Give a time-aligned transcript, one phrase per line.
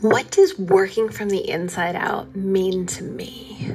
[0.00, 3.74] What does working from the inside out mean to me?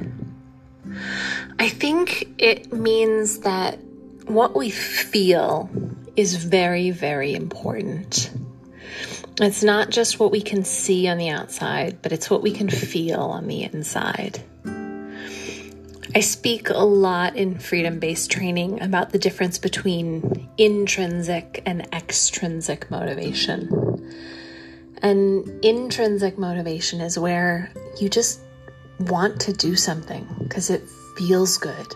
[1.58, 3.78] I think it means that
[4.26, 5.70] what we feel
[6.16, 8.30] is very, very important.
[9.40, 12.70] It's not just what we can see on the outside, but it's what we can
[12.70, 14.42] feel on the inside.
[16.14, 22.90] I speak a lot in freedom based training about the difference between intrinsic and extrinsic
[22.90, 23.95] motivation.
[25.02, 28.40] And intrinsic motivation is where you just
[29.00, 30.82] want to do something because it
[31.16, 31.94] feels good.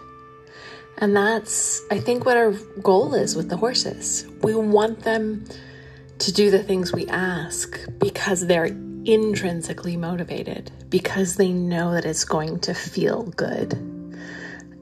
[0.99, 4.27] And that's, I think, what our goal is with the horses.
[4.43, 5.47] We want them
[6.19, 8.67] to do the things we ask because they're
[9.07, 13.73] intrinsically motivated, because they know that it's going to feel good.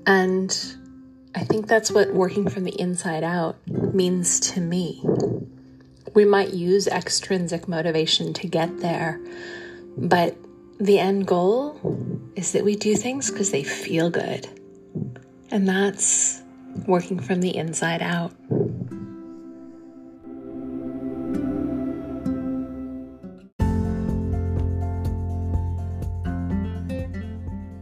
[0.07, 0.77] And
[1.37, 5.01] I think that's what working from the inside out means to me.
[6.15, 9.21] We might use extrinsic motivation to get there,
[9.97, 10.37] but
[10.79, 11.79] the end goal
[12.35, 14.49] is that we do things because they feel good.
[15.51, 16.43] And that's
[16.87, 18.33] working from the inside out.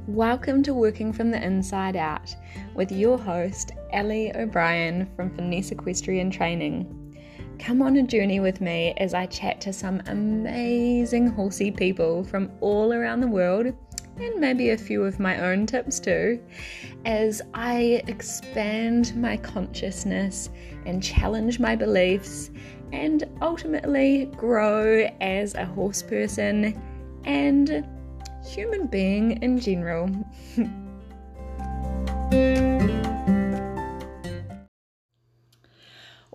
[0.09, 2.35] Welcome to Working from the Inside Out
[2.75, 7.06] with your host, Ellie O'Brien from Finesse Equestrian Training.
[7.59, 12.51] Come on a journey with me as I chat to some amazing horsey people from
[12.61, 13.73] all around the world
[14.19, 16.41] and maybe a few of my own tips too,
[17.05, 20.51] as I expand my consciousness
[20.85, 22.51] and challenge my beliefs
[22.93, 26.81] and ultimately grow as a horse person
[27.25, 27.87] and
[28.47, 30.11] human being in general.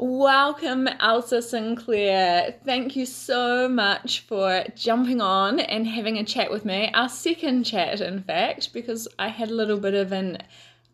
[0.03, 2.55] Welcome, Elsa Sinclair.
[2.65, 6.89] Thank you so much for jumping on and having a chat with me.
[6.95, 10.39] Our second chat, in fact, because I had a little bit of an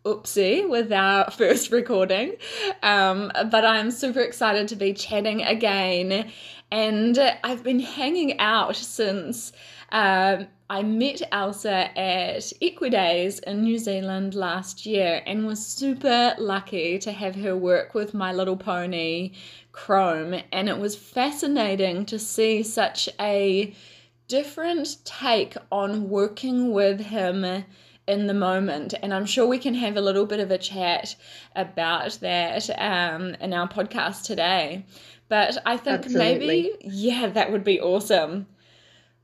[0.03, 2.35] oopsie with our first recording.
[2.83, 6.29] Um, but I'm super excited to be chatting again.
[6.69, 9.53] And I've been hanging out since.
[9.89, 16.99] Um, I met Elsa at Equidays in New Zealand last year and was super lucky
[16.99, 19.31] to have her work with My Little Pony
[19.71, 20.41] Chrome.
[20.51, 23.73] And it was fascinating to see such a
[24.27, 27.63] different take on working with him
[28.07, 28.93] in the moment.
[29.01, 31.15] And I'm sure we can have a little bit of a chat
[31.55, 34.85] about that um, in our podcast today.
[35.29, 36.47] But I think Absolutely.
[36.47, 38.47] maybe, yeah, that would be awesome.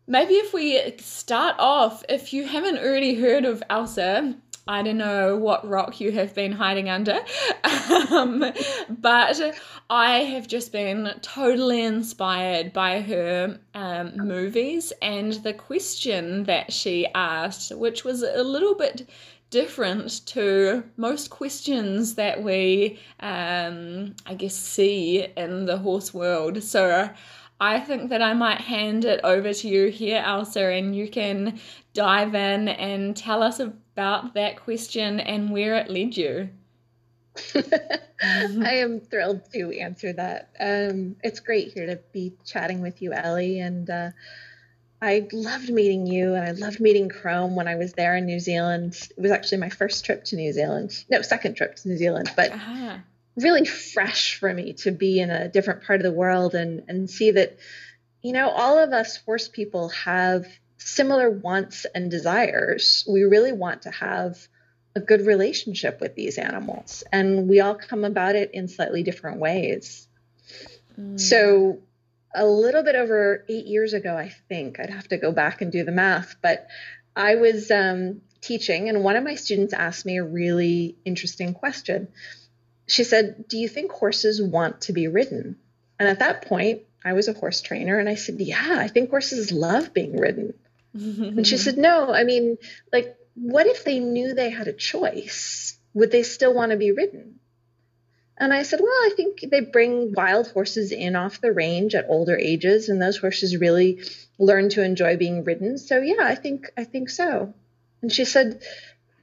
[0.05, 4.35] Maybe if we start off, if you haven't already heard of Elsa,
[4.67, 7.19] I don't know what rock you have been hiding under,
[8.11, 8.43] um,
[8.89, 9.57] but
[9.89, 17.07] I have just been totally inspired by her um, movies and the question that she
[17.13, 19.09] asked, which was a little bit
[19.49, 26.63] different to most questions that we, um, I guess, see in the horse world.
[26.63, 27.09] So
[27.59, 31.59] I think that I might hand it over to you here, Elsa, and you can
[31.93, 36.49] dive in and tell us about that question and where it led you.
[37.55, 40.49] I am thrilled to answer that.
[40.59, 44.11] Um, it's great here to be chatting with you, Ellie, and uh,
[45.01, 48.39] I loved meeting you, and I loved meeting Chrome when I was there in New
[48.39, 49.09] Zealand.
[49.17, 51.05] It was actually my first trip to New Zealand.
[51.09, 52.97] No, second trip to New Zealand, but uh-huh
[53.35, 57.09] really fresh for me to be in a different part of the world and and
[57.09, 57.57] see that
[58.21, 60.45] you know all of us horse people have
[60.77, 63.05] similar wants and desires.
[63.09, 64.37] We really want to have
[64.95, 69.39] a good relationship with these animals and we all come about it in slightly different
[69.39, 70.07] ways.
[70.99, 71.19] Mm.
[71.19, 71.79] so
[72.35, 75.71] a little bit over eight years ago i think i'd have to go back and
[75.71, 76.67] do the math but
[77.15, 82.07] i was um, teaching and one of my students asked me a really interesting question
[82.87, 85.57] she said, Do you think horses want to be ridden?
[85.99, 89.09] And at that point, I was a horse trainer and I said, Yeah, I think
[89.09, 90.53] horses love being ridden.
[90.93, 92.57] and she said, No, I mean,
[92.91, 95.77] like, what if they knew they had a choice?
[95.93, 97.39] Would they still want to be ridden?
[98.37, 102.09] And I said, Well, I think they bring wild horses in off the range at
[102.09, 104.01] older ages, and those horses really
[104.39, 105.77] learn to enjoy being ridden.
[105.77, 107.53] So yeah, I think I think so.
[108.01, 108.61] And she said,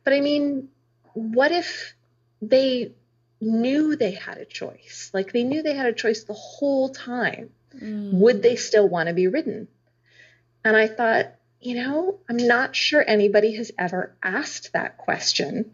[0.04, 0.68] But I mean,
[1.12, 1.94] what if
[2.40, 2.92] they
[3.40, 5.10] knew they had a choice.
[5.14, 7.50] Like they knew they had a choice the whole time.
[7.74, 8.12] Mm.
[8.14, 9.68] Would they still want to be ridden?
[10.64, 15.72] And I thought, you know, I'm not sure anybody has ever asked that question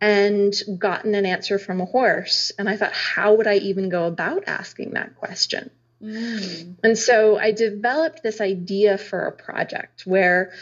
[0.00, 2.52] and gotten an answer from a horse.
[2.58, 5.70] And I thought, how would I even go about asking that question?
[6.02, 6.76] Mm.
[6.84, 10.52] And so I developed this idea for a project where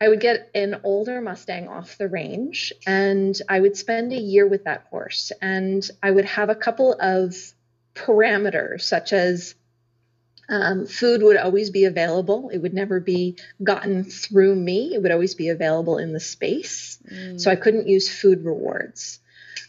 [0.00, 4.46] I would get an older Mustang off the range and I would spend a year
[4.46, 5.32] with that horse.
[5.40, 7.34] And I would have a couple of
[7.94, 9.54] parameters, such as
[10.48, 12.50] um, food would always be available.
[12.50, 14.94] It would never be gotten through me.
[14.94, 16.98] It would always be available in the space.
[17.10, 17.40] Mm.
[17.40, 19.18] So I couldn't use food rewards.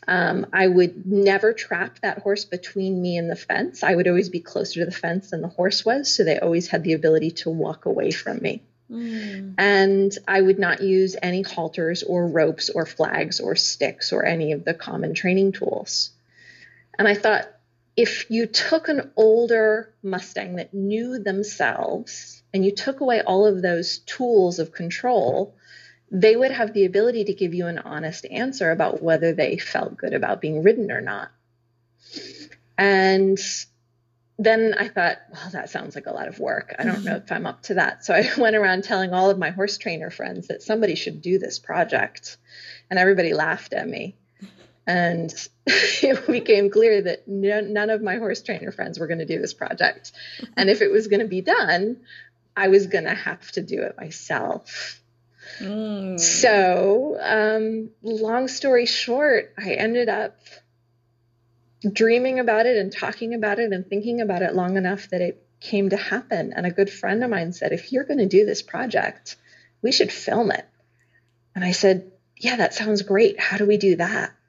[0.09, 3.83] Um, I would never trap that horse between me and the fence.
[3.83, 6.13] I would always be closer to the fence than the horse was.
[6.13, 8.61] So they always had the ability to walk away from me.
[8.91, 9.55] Mm.
[9.57, 14.53] And I would not use any halters or ropes or flags or sticks or any
[14.53, 16.11] of the common training tools.
[16.97, 17.47] And I thought,
[17.95, 23.61] if you took an older Mustang that knew themselves and you took away all of
[23.61, 25.55] those tools of control,
[26.09, 29.97] they would have the ability to give you an honest answer about whether they felt
[29.97, 31.31] good about being ridden or not.
[32.77, 33.39] And
[34.39, 36.75] then I thought, well, that sounds like a lot of work.
[36.77, 38.05] I don't know if I'm up to that.
[38.05, 41.39] So I went around telling all of my horse trainer friends that somebody should do
[41.39, 42.37] this project.
[42.89, 44.15] And everybody laughed at me.
[44.85, 45.33] And
[45.65, 49.53] it became clear that none of my horse trainer friends were going to do this
[49.53, 50.11] project.
[50.55, 51.97] And if it was going to be done,
[52.55, 55.01] I was going to have to do it myself.
[55.59, 56.19] Mm.
[56.19, 60.37] So, um, long story short, I ended up
[61.81, 65.43] dreaming about it and talking about it and thinking about it long enough that it
[65.59, 66.53] came to happen.
[66.53, 69.35] And a good friend of mine said, If you're going to do this project,
[69.81, 70.65] we should film it.
[71.55, 73.39] And I said, Yeah, that sounds great.
[73.39, 74.33] How do we do that?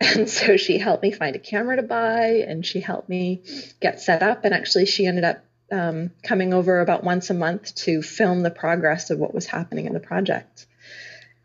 [0.00, 3.42] And so she helped me find a camera to buy and she helped me
[3.80, 4.44] get set up.
[4.44, 8.50] And actually, she ended up um, coming over about once a month to film the
[8.50, 10.66] progress of what was happening in the project.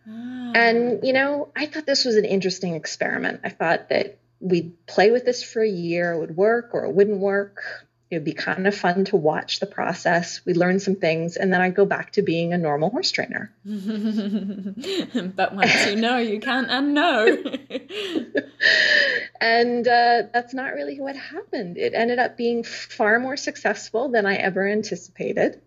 [0.07, 0.51] Ah.
[0.55, 3.41] And, you know, I thought this was an interesting experiment.
[3.43, 6.93] I thought that we'd play with this for a year, it would work or it
[6.93, 7.61] wouldn't work.
[8.09, 10.41] It would be kind of fun to watch the process.
[10.43, 13.53] We'd learn some things, and then I'd go back to being a normal horse trainer.
[13.63, 17.59] but once you know, you can't unknow.
[19.39, 21.77] and uh, that's not really what happened.
[21.77, 25.61] It ended up being far more successful than I ever anticipated.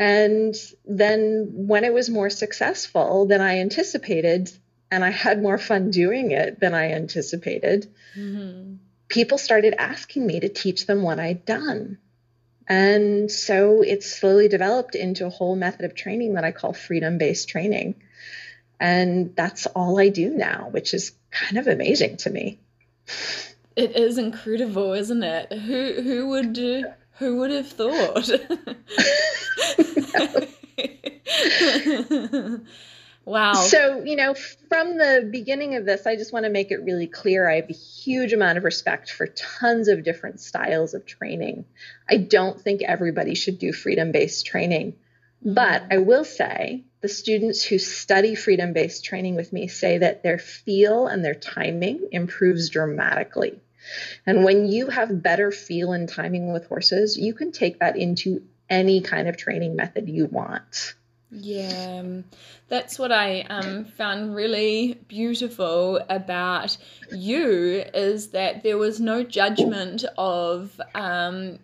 [0.00, 0.54] And
[0.84, 4.50] then when it was more successful than I anticipated,
[4.90, 8.76] and I had more fun doing it than I anticipated, mm-hmm.
[9.08, 11.98] people started asking me to teach them what I'd done.
[12.66, 17.18] And so it slowly developed into a whole method of training that I call freedom
[17.18, 17.96] based training.
[18.80, 22.60] And that's all I do now, which is kind of amazing to me.
[23.74, 25.52] It is incredible, isn't it?
[25.52, 28.28] Who who would who would have thought?
[33.28, 33.52] Wow.
[33.52, 37.06] So, you know, from the beginning of this, I just want to make it really
[37.06, 41.66] clear I have a huge amount of respect for tons of different styles of training.
[42.08, 44.92] I don't think everybody should do freedom based training.
[45.44, 45.52] Mm-hmm.
[45.52, 50.22] But I will say the students who study freedom based training with me say that
[50.22, 53.60] their feel and their timing improves dramatically.
[54.24, 58.44] And when you have better feel and timing with horses, you can take that into
[58.70, 60.94] any kind of training method you want.
[61.30, 62.24] Yeah, um,
[62.68, 66.76] that's what I um, found really beautiful about
[67.10, 71.58] you is that there was no judgment of um,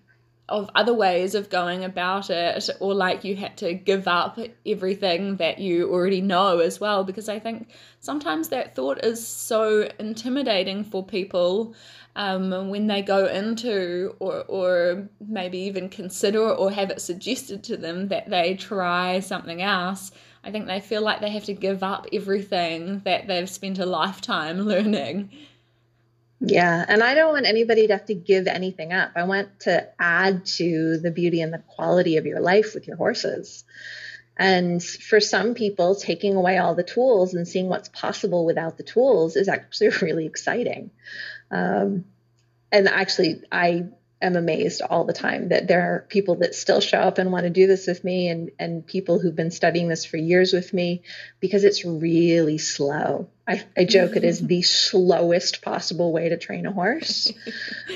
[0.49, 5.37] of other ways of going about it, or like you had to give up everything
[5.37, 7.05] that you already know as well.
[7.05, 7.69] Because I think
[8.01, 11.75] sometimes that thought is so intimidating for people
[12.17, 17.77] um, when they go into or, or maybe even consider or have it suggested to
[17.77, 20.13] them that they try something else,
[20.45, 23.87] I think they feel like they have to give up everything that they've spent a
[23.87, 25.31] lifetime learning.
[26.47, 29.13] Yeah, and I don't want anybody to have to give anything up.
[29.17, 32.97] I want to add to the beauty and the quality of your life with your
[32.97, 33.65] horses.
[34.37, 38.83] And for some people, taking away all the tools and seeing what's possible without the
[38.83, 40.91] tools is actually really exciting.
[41.51, 42.05] Um,
[42.73, 43.87] and actually, I
[44.25, 47.45] am amazed all the time that there are people that still show up and want
[47.45, 50.73] to do this with me and, and people who've been studying this for years with
[50.73, 51.03] me
[51.41, 53.29] because it's really slow.
[53.47, 57.33] I, I joke it is the slowest possible way to train a horse,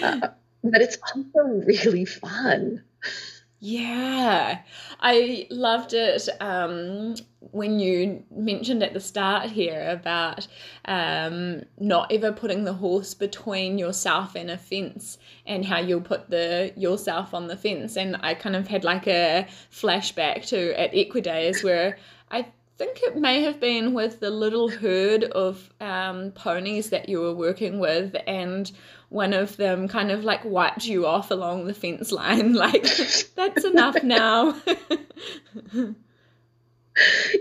[0.02, 0.28] uh,
[0.62, 2.84] but it's also really fun.
[3.60, 4.60] Yeah,
[5.00, 7.16] I loved it um,
[7.50, 10.46] when you mentioned at the start here about
[10.84, 16.30] um, not ever putting the horse between yourself and a fence and how you'll put
[16.30, 17.96] the yourself on the fence.
[17.96, 21.98] And I kind of had like a flashback to at Equidays where
[22.30, 22.46] I
[22.78, 27.34] think it may have been with the little herd of um, ponies that you were
[27.34, 28.70] working with, and
[29.08, 32.86] one of them kind of like wiped you off along the fence line, like,
[33.34, 34.56] that's enough now.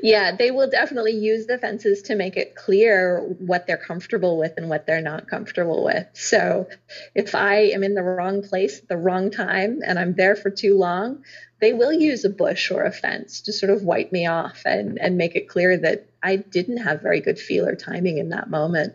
[0.04, 4.54] yeah, they will definitely use the fences to make it clear what they're comfortable with
[4.58, 6.08] and what they're not comfortable with.
[6.14, 6.68] So
[7.16, 10.50] if I am in the wrong place at the wrong time and I'm there for
[10.50, 11.24] too long,
[11.60, 15.00] they will use a bush or a fence to sort of wipe me off and,
[15.00, 18.50] and make it clear that I didn't have very good feel or timing in that
[18.50, 18.94] moment.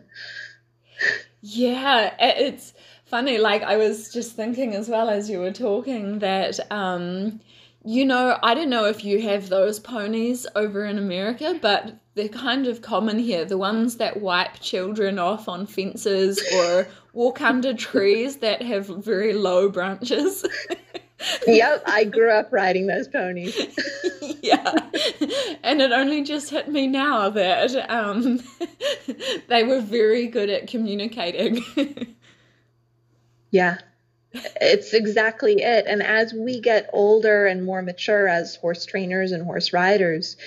[1.41, 2.73] Yeah, it's
[3.05, 3.37] funny.
[3.37, 7.41] Like I was just thinking as well as you were talking that um,
[7.85, 12.29] you know, I don't know if you have those ponies over in America, but they're
[12.29, 13.43] kind of common here.
[13.43, 19.33] The ones that wipe children off on fences or walk under trees that have very
[19.33, 20.45] low branches.
[21.47, 23.57] yep, I grew up riding those ponies.
[24.41, 24.73] yeah.
[25.63, 28.41] And it only just hit me now that um,
[29.49, 32.15] they were very good at communicating.
[33.51, 33.79] yeah,
[34.33, 35.85] it's exactly it.
[35.87, 40.37] And as we get older and more mature as horse trainers and horse riders,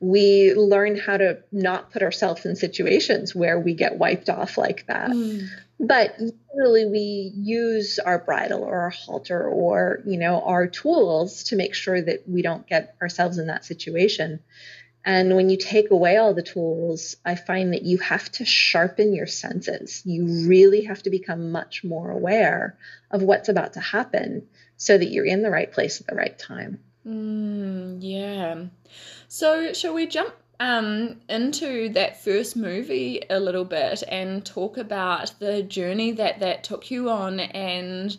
[0.00, 4.86] we learn how to not put ourselves in situations where we get wiped off like
[4.86, 5.10] that.
[5.10, 5.48] Mm.
[5.78, 11.56] But usually we use our bridle or our halter or, you know, our tools to
[11.56, 14.40] make sure that we don't get ourselves in that situation.
[15.06, 19.14] And when you take away all the tools, I find that you have to sharpen
[19.14, 20.02] your senses.
[20.04, 22.76] You really have to become much more aware
[23.12, 26.36] of what's about to happen so that you're in the right place at the right
[26.36, 26.80] time.
[27.06, 28.64] Mm, yeah.
[29.28, 35.38] So, shall we jump um, into that first movie a little bit and talk about
[35.38, 38.16] the journey that that took you on and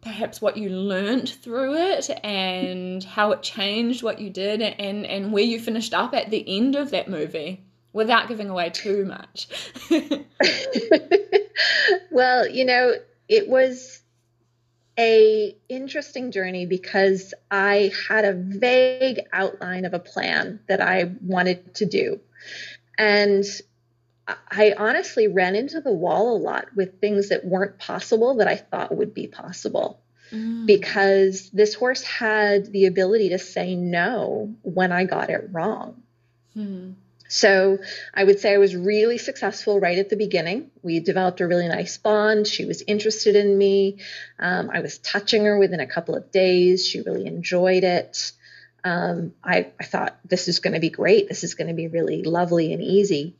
[0.00, 5.32] perhaps what you learned through it and how it changed what you did and and
[5.32, 7.62] where you finished up at the end of that movie
[7.92, 9.48] without giving away too much.
[12.10, 12.94] Well you know
[13.28, 14.00] it was
[14.98, 21.74] a interesting journey because i had a vague outline of a plan that i wanted
[21.74, 22.20] to do.
[22.96, 23.44] And
[24.26, 28.56] I honestly ran into the wall a lot with things that weren't possible that I
[28.56, 30.00] thought would be possible.
[30.30, 30.66] Mm.
[30.66, 36.02] Because this horse had the ability to say no when I got it wrong.
[36.56, 36.94] Mm.
[37.28, 37.78] So
[38.14, 40.70] I would say I was really successful right at the beginning.
[40.82, 42.46] We developed a really nice bond.
[42.46, 43.98] She was interested in me.
[44.38, 46.86] Um, I was touching her within a couple of days.
[46.86, 48.32] She really enjoyed it.
[48.84, 51.28] Um, I, I thought this is going to be great.
[51.28, 53.34] This is going to be really lovely and easy.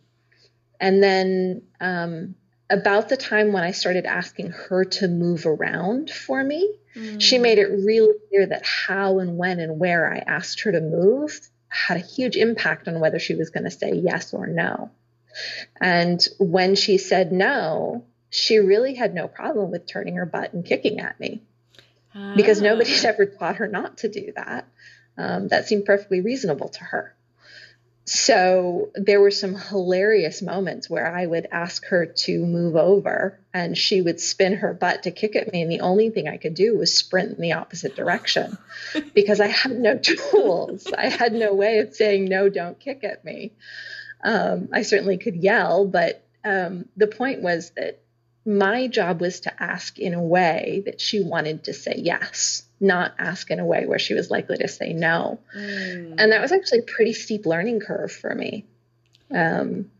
[0.84, 2.34] And then um,
[2.68, 7.18] about the time when I started asking her to move around for me, mm.
[7.22, 10.82] she made it really clear that how and when and where I asked her to
[10.82, 14.90] move had a huge impact on whether she was going to say yes or no.
[15.80, 20.66] And when she said no, she really had no problem with turning her butt and
[20.66, 21.40] kicking at me
[22.36, 22.64] because ah.
[22.64, 24.68] nobody's ever taught her not to do that.
[25.16, 27.16] Um, that seemed perfectly reasonable to her
[28.06, 33.78] so there were some hilarious moments where I would ask her to move over and
[33.78, 35.62] she would spin her butt to kick at me.
[35.62, 38.58] And the only thing I could do was sprint in the opposite direction
[39.14, 40.86] because I had no tools.
[40.96, 43.52] I had no way of saying, no, don't kick at me.
[44.22, 48.00] Um, I certainly could yell, but um, the point was that
[48.44, 53.14] my job was to ask in a way that she wanted to say yes not
[53.18, 55.40] ask in a way where she was likely to say no.
[55.56, 56.16] Mm.
[56.18, 58.66] And that was actually a pretty steep learning curve for me.
[59.30, 59.90] Um,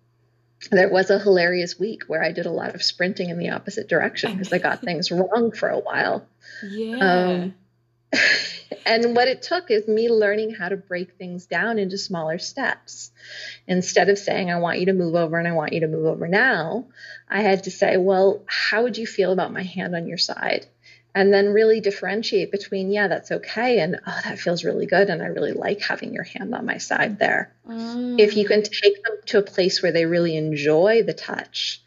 [0.71, 3.88] there was a hilarious week where I did a lot of sprinting in the opposite
[3.88, 6.26] direction because I got things wrong for a while.
[6.62, 6.99] Yeah.
[6.99, 7.55] Um,
[8.87, 13.11] and what it took is me learning how to break things down into smaller steps.
[13.67, 16.07] Instead of saying, I want you to move over and I want you to move
[16.07, 16.87] over now,
[17.29, 20.67] I had to say, well, how would you feel about my hand on your side?
[21.14, 25.23] And then really differentiate between yeah that's okay and oh that feels really good and
[25.23, 28.18] i really like having your hand on my side there mm.
[28.18, 31.80] if you can take them to a place where they really enjoy the touch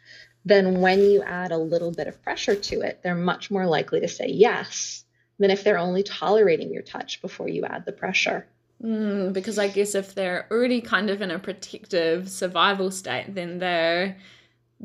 [0.44, 4.00] then when you add a little bit of pressure to it they're much more likely
[4.00, 5.04] to say yes
[5.38, 8.46] than if they're only tolerating your touch before you add the pressure
[8.82, 13.58] mm, because i guess if they're already kind of in a protective survival state then
[13.58, 14.16] they're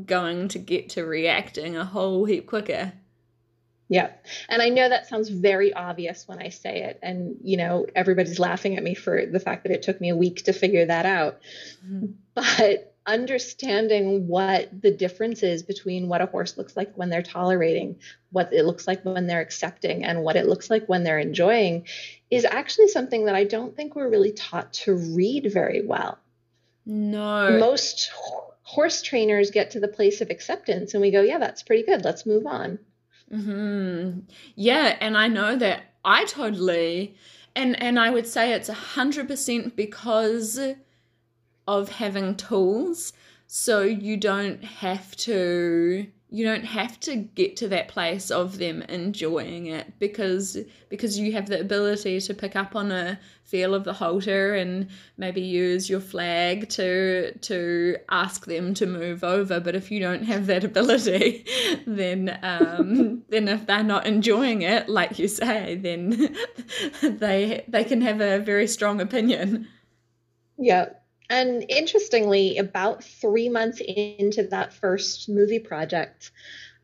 [0.05, 2.91] going to get to reacting a whole heap quicker
[3.93, 4.09] yeah.
[4.49, 6.99] And I know that sounds very obvious when I say it.
[7.03, 10.15] And, you know, everybody's laughing at me for the fact that it took me a
[10.15, 11.39] week to figure that out.
[11.85, 12.07] Mm-hmm.
[12.33, 17.97] But understanding what the difference is between what a horse looks like when they're tolerating,
[18.31, 21.85] what it looks like when they're accepting, and what it looks like when they're enjoying
[22.31, 26.17] is actually something that I don't think we're really taught to read very well.
[26.85, 27.59] No.
[27.59, 28.11] Most
[28.63, 32.03] horse trainers get to the place of acceptance and we go, yeah, that's pretty good.
[32.03, 32.79] Let's move on.
[33.33, 34.19] Mm-hmm.
[34.55, 37.15] Yeah, and I know that I totally
[37.55, 40.59] and and I would say it's a hundred percent because
[41.67, 43.13] of having tools
[43.47, 48.81] so you don't have to you don't have to get to that place of them
[48.83, 50.57] enjoying it because
[50.89, 54.87] because you have the ability to pick up on a feel of the halter and
[55.15, 59.59] maybe use your flag to to ask them to move over.
[59.59, 61.45] But if you don't have that ability
[61.85, 66.35] then um then if they're not enjoying it like you say then
[67.03, 69.67] they they can have a very strong opinion.
[70.57, 70.89] Yeah
[71.29, 76.31] and interestingly, about three months into that first movie project,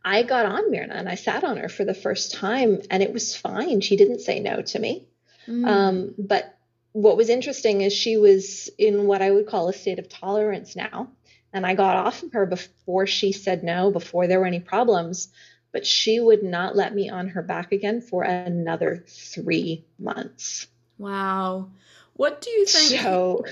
[0.04, 3.14] I got on Myrna and I sat on her for the first time, and it
[3.14, 3.82] was fine.
[3.82, 5.08] She didn't say no to me.
[5.48, 5.68] Mm.
[5.68, 6.58] Um, but
[6.92, 10.76] what was interesting is she was in what I would call a state of tolerance
[10.76, 11.10] now.
[11.52, 15.30] And I got off of her before she said no, before there were any problems.
[15.72, 20.68] But she would not let me on her back again for another three months.
[20.98, 21.70] Wow.
[22.14, 23.02] What do you think?
[23.02, 23.46] So,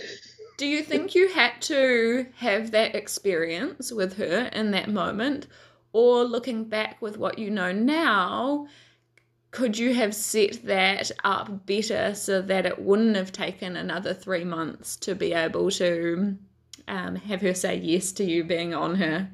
[0.57, 5.47] do you think you had to have that experience with her in that moment?
[5.93, 8.67] Or looking back with what you know now,
[9.51, 14.43] could you have set that up better so that it wouldn't have taken another three
[14.43, 16.37] months to be able to
[16.87, 19.29] um, have her say yes to you being on her?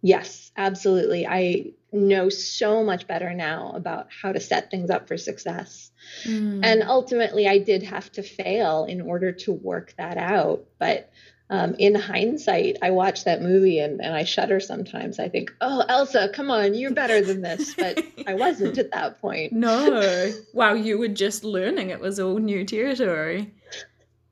[0.00, 1.26] Yes, absolutely.
[1.26, 5.91] I know so much better now about how to set things up for success.
[6.24, 6.60] Mm.
[6.64, 10.64] And ultimately, I did have to fail in order to work that out.
[10.78, 11.10] But
[11.50, 15.18] um, in hindsight, I watch that movie and, and I shudder sometimes.
[15.18, 17.74] I think, oh, Elsa, come on, you're better than this.
[17.74, 19.52] But I wasn't at that point.
[19.52, 20.32] No.
[20.54, 21.90] Wow, you were just learning.
[21.90, 23.52] It was all new territory.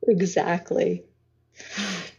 [0.07, 1.03] Exactly.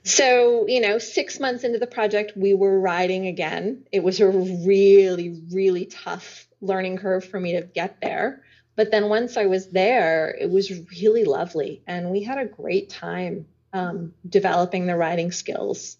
[0.04, 3.86] So, you know, six months into the project, we were riding again.
[3.92, 8.42] It was a really, really tough learning curve for me to get there.
[8.74, 11.82] But then once I was there, it was really lovely.
[11.86, 15.96] And we had a great time um, developing the riding skills.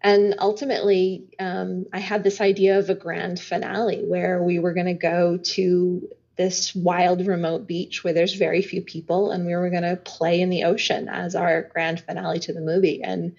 [0.00, 4.86] And ultimately, um, I had this idea of a grand finale where we were going
[4.86, 6.08] to go to
[6.38, 10.40] this wild remote beach where there's very few people and we were going to play
[10.40, 13.34] in the ocean as our grand finale to the movie and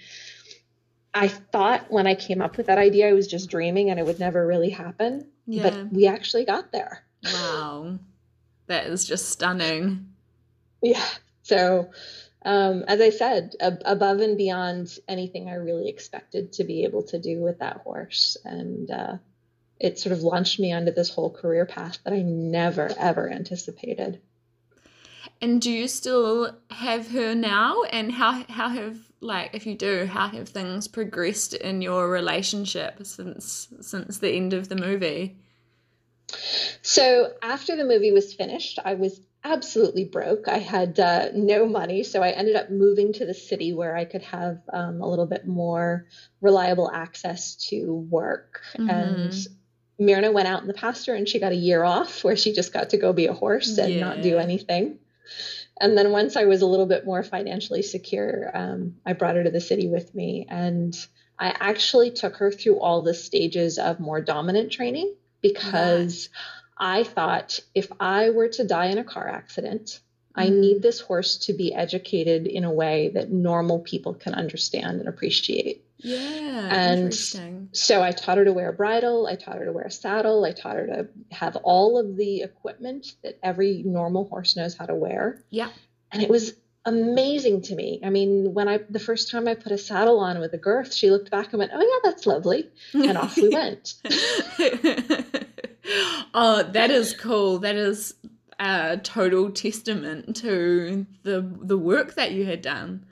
[1.14, 4.06] i thought when i came up with that idea i was just dreaming and it
[4.06, 5.64] would never really happen yeah.
[5.64, 7.98] but we actually got there wow
[8.70, 10.08] that is just stunning
[10.82, 11.06] yeah
[11.44, 11.90] so
[12.46, 17.04] um, as i said ab- above and beyond anything i really expected to be able
[17.04, 19.18] to do with that horse and uh,
[19.80, 24.22] it sort of launched me onto this whole career path that I never ever anticipated.
[25.42, 27.84] And do you still have her now?
[27.84, 33.06] And how how have like if you do, how have things progressed in your relationship
[33.06, 35.38] since since the end of the movie?
[36.82, 40.48] So after the movie was finished, I was absolutely broke.
[40.48, 44.06] I had uh, no money, so I ended up moving to the city where I
[44.06, 46.08] could have um, a little bit more
[46.42, 48.62] reliable access to work.
[48.78, 48.90] Mm-hmm.
[48.90, 49.48] And
[49.98, 52.74] Myrna went out in the pasture and she got a year off where she just
[52.74, 54.00] got to go be a horse and yeah.
[54.00, 55.00] not do anything.
[55.82, 59.44] And then once I was a little bit more financially secure, um, I brought her
[59.44, 60.46] to the city with me.
[60.50, 60.96] And
[61.38, 66.30] I actually took her through all the stages of more dominant training because
[66.78, 70.00] I thought if I were to die in a car accident,
[70.36, 70.60] I mm-hmm.
[70.60, 75.10] need this horse to be educated in a way that normal people can understand and
[75.10, 75.84] appreciate.
[75.98, 76.70] Yeah.
[76.72, 79.92] And so I taught her to wear a bridle, I taught her to wear a
[79.92, 84.78] saddle, I taught her to have all of the equipment that every normal horse knows
[84.78, 85.44] how to wear.
[85.50, 85.70] Yeah.
[86.12, 86.54] And it was
[86.86, 88.00] amazing to me.
[88.04, 90.94] I mean, when I the first time I put a saddle on with a girth,
[90.94, 93.96] she looked back and went, "Oh yeah, that's lovely," and off we went.
[96.34, 97.60] oh, that is cool.
[97.60, 98.16] That is
[98.60, 103.06] a total testament to the the work that you had done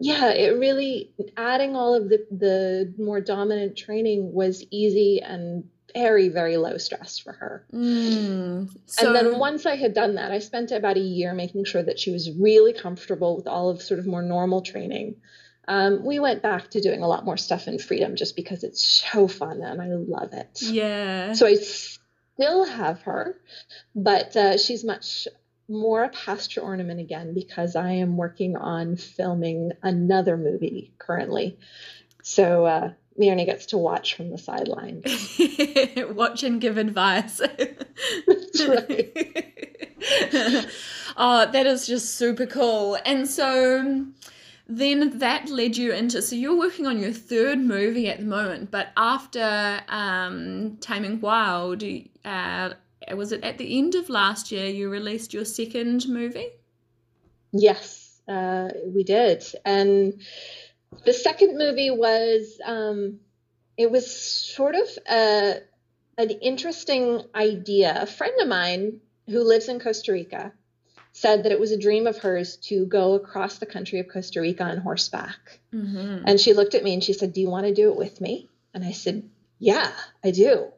[0.00, 6.28] yeah, it really adding all of the the more dominant training was easy and very
[6.28, 7.64] very low stress for her.
[7.72, 9.06] Mm, so...
[9.06, 11.98] And then once I had done that, I spent about a year making sure that
[11.98, 15.16] she was really comfortable with all of sort of more normal training.
[15.66, 18.82] Um, we went back to doing a lot more stuff in freedom just because it's
[18.82, 20.62] so fun and I love it.
[20.62, 21.34] Yeah.
[21.34, 23.38] So I still have her,
[23.94, 25.28] but uh, she's much
[25.68, 31.58] more a pasture ornament again because I am working on filming another movie currently.
[32.22, 35.38] So uh, Myrna gets to watch from the sidelines.
[36.14, 37.38] watch and give advice.
[37.38, 39.46] That's right.
[41.16, 42.96] oh, that is just super cool.
[43.04, 44.06] And so
[44.68, 48.70] then that led you into so you're working on your third movie at the moment,
[48.70, 51.82] but after um, Taming Wild,
[52.24, 52.70] uh,
[53.14, 56.50] was it at the end of last year you released your second movie?
[57.52, 60.20] Yes, uh, we did, and
[61.04, 63.20] the second movie was um,
[63.76, 65.60] it was sort of a,
[66.18, 68.02] an interesting idea.
[68.02, 70.52] A friend of mine who lives in Costa Rica
[71.12, 74.40] said that it was a dream of hers to go across the country of Costa
[74.40, 75.60] Rica on horseback.
[75.72, 76.24] Mm-hmm.
[76.26, 78.20] And she looked at me and she said, Do you want to do it with
[78.20, 78.48] me?
[78.74, 79.90] And I said, Yeah,
[80.24, 80.72] I do.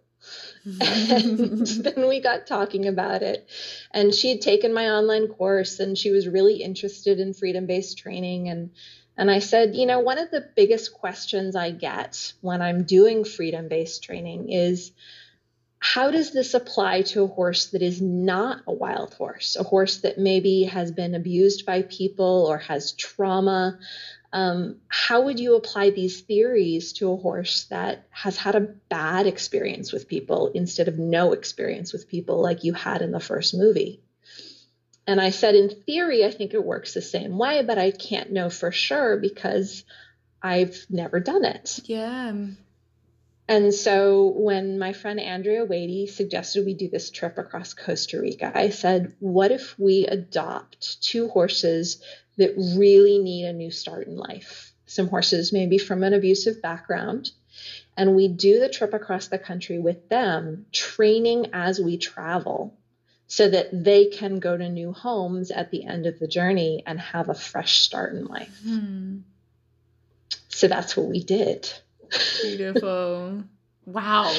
[0.64, 3.49] and then we got talking about it.
[3.92, 7.99] And she had taken my online course and she was really interested in freedom based
[7.99, 8.49] training.
[8.49, 8.70] And
[9.20, 13.24] and I said, you know, one of the biggest questions I get when I'm doing
[13.24, 14.92] freedom based training is
[15.78, 19.98] how does this apply to a horse that is not a wild horse, a horse
[19.98, 23.78] that maybe has been abused by people or has trauma?
[24.33, 29.26] Um, how would you apply these theories to a horse that has had a bad
[29.26, 33.52] experience with people instead of no experience with people like you had in the first
[33.52, 34.00] movie?
[35.11, 38.31] And I said, in theory, I think it works the same way, but I can't
[38.31, 39.83] know for sure because
[40.40, 41.81] I've never done it.
[41.83, 42.33] Yeah.
[43.49, 48.53] And so when my friend Andrea Wadey suggested we do this trip across Costa Rica,
[48.55, 52.01] I said, what if we adopt two horses
[52.37, 54.73] that really need a new start in life?
[54.87, 57.33] Some horses, maybe from an abusive background.
[57.96, 62.77] And we do the trip across the country with them, training as we travel
[63.31, 66.99] so that they can go to new homes at the end of the journey and
[66.99, 68.61] have a fresh start in life.
[68.64, 69.19] Hmm.
[70.49, 71.73] So that's what we did.
[72.43, 73.45] Beautiful.
[73.87, 74.37] wow.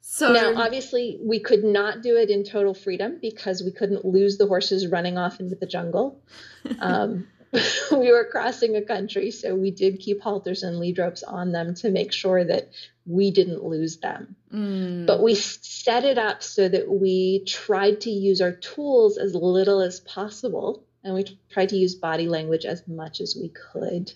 [0.00, 4.36] So now, obviously, we could not do it in total freedom because we couldn't lose
[4.36, 6.20] the horses running off into the jungle.
[6.78, 7.26] Um,
[7.92, 11.74] we were crossing a country, so we did keep halters and lead ropes on them
[11.76, 12.70] to make sure that
[13.06, 14.36] we didn't lose them.
[14.52, 15.06] Mm.
[15.06, 19.80] But we set it up so that we tried to use our tools as little
[19.80, 24.12] as possible, and we tried to use body language as much as we could.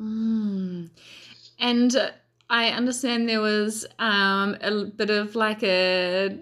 [0.00, 0.90] Mm.
[1.58, 2.12] And
[2.50, 6.38] I understand there was um, a bit of like a.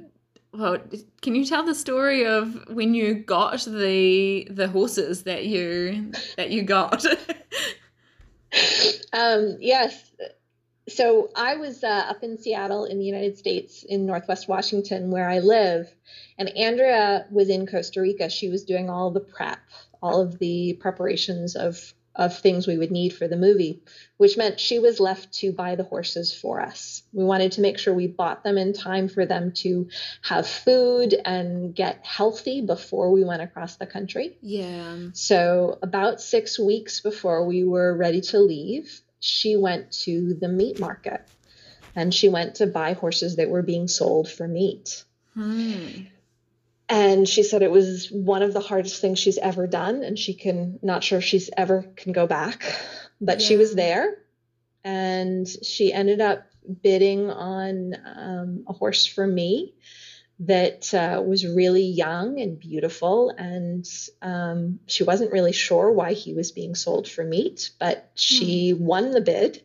[0.53, 0.79] Well,
[1.21, 6.51] can you tell the story of when you got the the horses that you that
[6.51, 7.05] you got?
[9.13, 10.13] um, yes.
[10.89, 15.29] So I was uh, up in Seattle in the United States in Northwest Washington where
[15.29, 15.93] I live,
[16.39, 18.31] and Andrea was in Costa Rica.
[18.31, 19.59] She was doing all the prep,
[20.01, 23.83] all of the preparations of of things we would need for the movie,
[24.17, 27.03] which meant she was left to buy the horses for us.
[27.13, 29.89] We wanted to make sure we bought them in time for them to
[30.23, 34.39] have food and get healthy before we went across the country.
[34.41, 34.97] Yeah.
[35.13, 40.79] So, about six weeks before we were ready to leave, she went to the meat
[40.81, 41.27] market
[41.95, 45.05] and she went to buy horses that were being sold for meat.
[45.35, 46.05] Hmm
[46.89, 50.35] and she said it was one of the hardest things she's ever done and she
[50.35, 52.63] can not sure she's ever can go back
[53.21, 53.47] but yeah.
[53.47, 54.19] she was there
[54.85, 56.47] and she ended up
[56.83, 59.75] bidding on um, a horse for me
[60.39, 63.87] that uh, was really young and beautiful and
[64.21, 68.81] um, she wasn't really sure why he was being sold for meat but she mm.
[68.81, 69.63] won the bid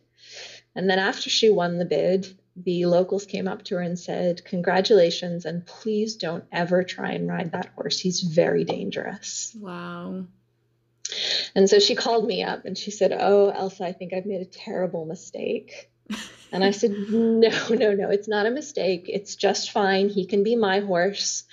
[0.74, 4.44] and then after she won the bid the locals came up to her and said,
[4.44, 7.98] Congratulations, and please don't ever try and ride that horse.
[7.98, 9.56] He's very dangerous.
[9.58, 10.26] Wow.
[11.54, 14.40] And so she called me up and she said, Oh, Elsa, I think I've made
[14.40, 15.90] a terrible mistake.
[16.52, 19.06] And I said, No, no, no, it's not a mistake.
[19.08, 20.08] It's just fine.
[20.08, 21.44] He can be my horse.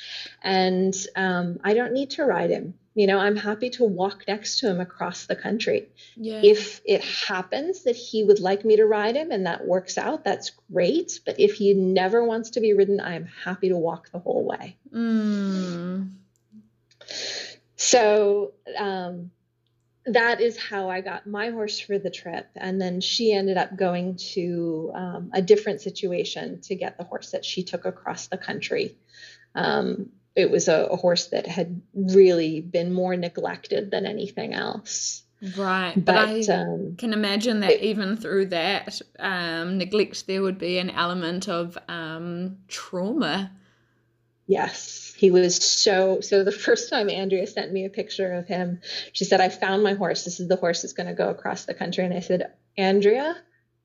[0.41, 4.59] And um, I don't need to ride him you know i'm happy to walk next
[4.59, 6.41] to him across the country yeah.
[6.43, 10.23] if it happens that he would like me to ride him and that works out
[10.23, 14.19] that's great but if he never wants to be ridden i'm happy to walk the
[14.19, 16.09] whole way mm.
[17.77, 19.31] so um,
[20.13, 22.47] that is how I got my horse for the trip.
[22.55, 27.31] And then she ended up going to um, a different situation to get the horse
[27.31, 28.97] that she took across the country.
[29.55, 35.23] Um, it was a, a horse that had really been more neglected than anything else.
[35.57, 40.41] Right, but, but I um, can imagine that it, even through that um, neglect, there
[40.41, 43.51] would be an element of um, trauma.
[44.49, 46.21] Yes, he was so.
[46.21, 48.81] So the first time Andrea sent me a picture of him,
[49.13, 50.25] she said, "I found my horse.
[50.25, 53.35] This is the horse that's going to go across the country." And I said, "Andrea,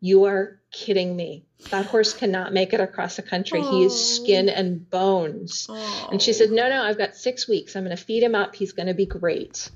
[0.05, 1.47] you are kidding me.
[1.71, 3.61] That horse cannot make it across the country.
[3.61, 3.71] Aww.
[3.71, 5.67] He is skin and bones.
[5.67, 6.13] Aww.
[6.13, 7.75] And she said, No, no, I've got six weeks.
[7.75, 8.55] I'm going to feed him up.
[8.55, 9.71] He's going to be great.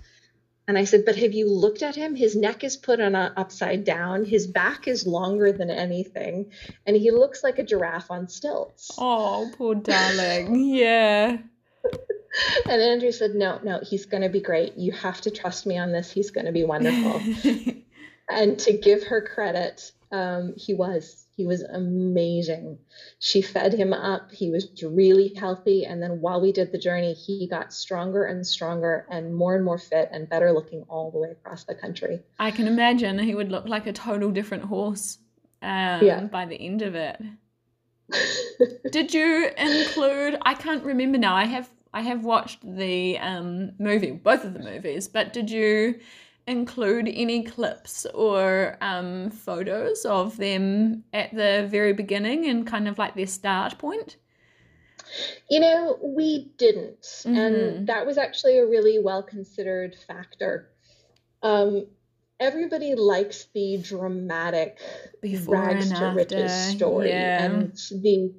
[0.68, 2.14] And I said, But have you looked at him?
[2.14, 4.26] His neck is put on a, upside down.
[4.26, 6.52] His back is longer than anything.
[6.86, 8.90] And he looks like a giraffe on stilts.
[8.98, 10.66] Oh, poor darling.
[10.66, 11.38] yeah.
[12.68, 14.76] and Andrea said, No, no, he's going to be great.
[14.76, 16.10] You have to trust me on this.
[16.10, 17.22] He's going to be wonderful.
[18.30, 21.24] and to give her credit, um, he was.
[21.38, 22.78] He was amazing.
[23.20, 24.32] She fed him up.
[24.32, 25.86] He was really healthy.
[25.86, 29.64] And then while we did the journey, he got stronger and stronger and more and
[29.64, 32.18] more fit and better looking all the way across the country.
[32.40, 35.18] I can imagine he would look like a total different horse
[35.62, 36.24] um, yeah.
[36.24, 37.22] by the end of it.
[38.90, 40.38] did you include?
[40.42, 41.36] I can't remember now.
[41.36, 46.00] I have I have watched the um, movie, both of the movies, but did you
[46.48, 52.98] include any clips or um, photos of them at the very beginning and kind of
[52.98, 54.16] like their start point?
[55.48, 57.02] You know, we didn't.
[57.02, 57.36] Mm-hmm.
[57.36, 60.70] And that was actually a really well considered factor.
[61.42, 61.86] Um,
[62.40, 64.78] everybody likes the dramatic
[65.20, 67.44] Before rags to riches story yeah.
[67.44, 68.34] and the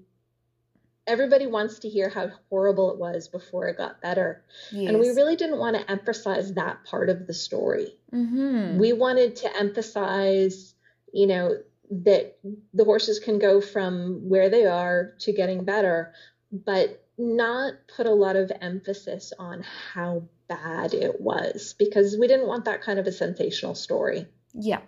[1.10, 4.43] everybody wants to hear how horrible it was before it got better.
[4.72, 4.89] Yes.
[4.89, 7.98] And we really didn't want to emphasize that part of the story.
[8.13, 8.78] Mm-hmm.
[8.80, 10.76] We wanted to emphasize,
[11.12, 11.58] you know,
[11.91, 12.38] that
[12.74, 16.13] the horses can go from where they are to getting better,
[16.52, 22.48] but not put a lot of emphasis on how bad it was because we didn't
[22.48, 24.28] want that kind of a sensational story.
[24.54, 24.82] Yeah.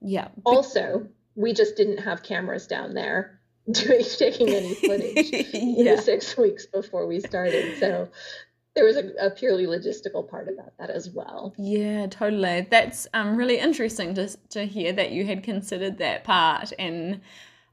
[0.00, 0.28] Yeah.
[0.44, 3.35] Also, we just didn't have cameras down there
[3.70, 5.38] doing taking any footage yeah.
[5.60, 7.78] in the six weeks before we started.
[7.78, 8.08] So
[8.74, 11.52] there was a, a, purely logistical part about that as well.
[11.58, 12.68] Yeah, totally.
[12.70, 17.20] That's um really interesting to to hear that you had considered that part, and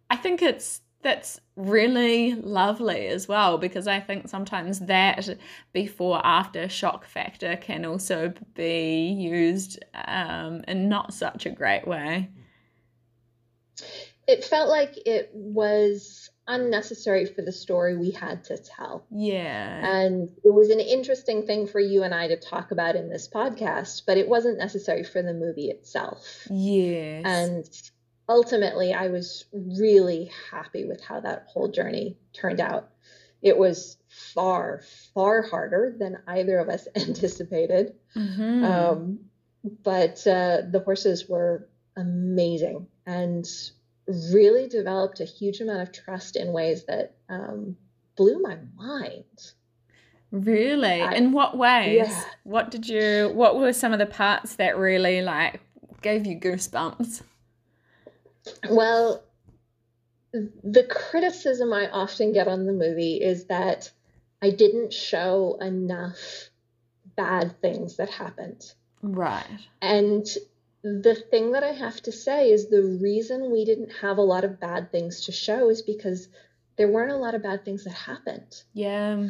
[0.10, 5.38] I think it's that's really lovely as well because I think sometimes that
[5.74, 12.30] before after shock factor can also be used um, in not such a great way
[14.28, 19.06] it felt like it was unnecessary for the story we had to tell.
[19.10, 19.86] Yeah.
[19.86, 23.30] And it was an interesting thing for you and I to talk about in this
[23.30, 26.48] podcast, but it wasn't necessary for the movie itself.
[26.50, 27.24] Yes.
[27.26, 27.70] And
[28.28, 32.90] ultimately, I was really happy with how that whole journey turned out.
[33.42, 33.98] It was
[34.34, 34.82] far,
[35.14, 37.94] far harder than either of us anticipated.
[38.16, 38.64] Mm-hmm.
[38.66, 39.20] Um,
[39.84, 42.88] but uh, the horses were amazing.
[43.06, 43.46] And
[44.08, 47.78] really developed a huge amount of trust in ways that um,
[48.16, 49.54] blew my mind.
[50.32, 51.02] Really?
[51.02, 52.08] I, in what ways?
[52.08, 52.24] Yeah.
[52.44, 55.62] What did you what were some of the parts that really like
[56.02, 57.22] gave you goosebumps?
[58.70, 59.24] Well,
[60.34, 63.92] the criticism I often get on the movie is that
[64.42, 66.50] I didn't show enough
[67.16, 68.74] bad things that happened.
[69.04, 69.46] Right.
[69.82, 70.26] And
[70.84, 74.44] the thing that I have to say is the reason we didn't have a lot
[74.44, 76.28] of bad things to show is because
[76.78, 78.62] there weren't a lot of bad things that happened.
[78.74, 79.30] Yeah.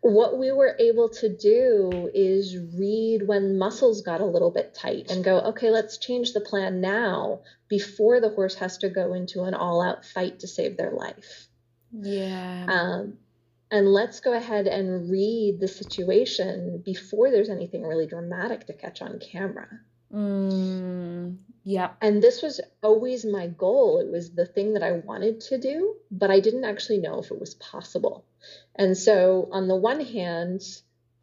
[0.00, 5.12] What we were able to do is read when muscles got a little bit tight
[5.12, 9.44] and go, okay, let's change the plan now before the horse has to go into
[9.44, 11.46] an all out fight to save their life.
[11.92, 12.66] Yeah.
[12.68, 13.18] Um,
[13.70, 19.02] and let's go ahead and read the situation before there's anything really dramatic to catch
[19.02, 19.68] on camera.
[20.12, 21.90] Mm, yeah.
[22.00, 24.00] And this was always my goal.
[24.00, 27.30] It was the thing that I wanted to do, but I didn't actually know if
[27.30, 28.24] it was possible.
[28.74, 30.62] And so, on the one hand,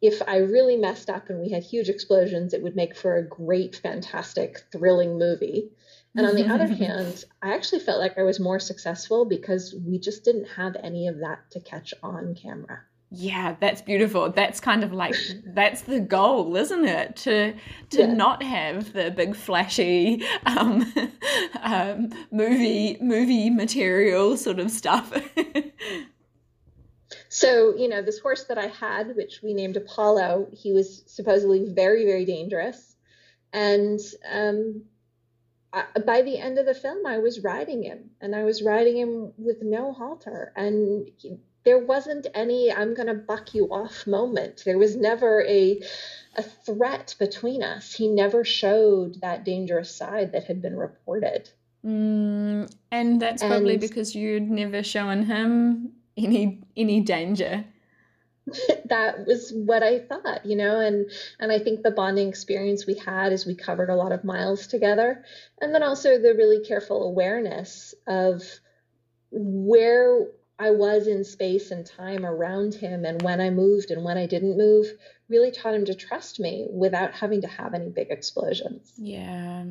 [0.00, 3.26] if I really messed up and we had huge explosions, it would make for a
[3.26, 5.70] great, fantastic, thrilling movie.
[6.16, 9.98] And on the other hand, I actually felt like I was more successful because we
[9.98, 12.80] just didn't have any of that to catch on camera.
[13.12, 14.30] Yeah, that's beautiful.
[14.30, 17.16] That's kind of like that's the goal, isn't it?
[17.16, 17.52] To
[17.90, 18.06] to yeah.
[18.06, 20.92] not have the big flashy um,
[21.62, 25.12] um, movie movie material sort of stuff.
[27.28, 31.64] so you know, this horse that I had, which we named Apollo, he was supposedly
[31.68, 32.94] very very dangerous,
[33.52, 33.98] and
[34.32, 34.84] um,
[35.72, 38.96] I, by the end of the film, I was riding him, and I was riding
[38.96, 41.10] him with no halter, and.
[41.16, 44.62] He, there wasn't any I'm going to buck you off moment.
[44.64, 45.80] There was never a
[46.36, 47.92] a threat between us.
[47.92, 51.50] He never showed that dangerous side that had been reported.
[51.84, 57.64] Mm, and that's and, probably because you'd never shown him any any danger.
[58.86, 62.94] that was what I thought, you know, and and I think the bonding experience we
[62.94, 65.24] had is we covered a lot of miles together,
[65.60, 68.42] and then also the really careful awareness of
[69.30, 70.26] where
[70.60, 74.26] I was in space and time around him and when I moved and when I
[74.26, 74.86] didn't move
[75.30, 78.92] really taught him to trust me without having to have any big explosions.
[78.98, 79.64] Yeah.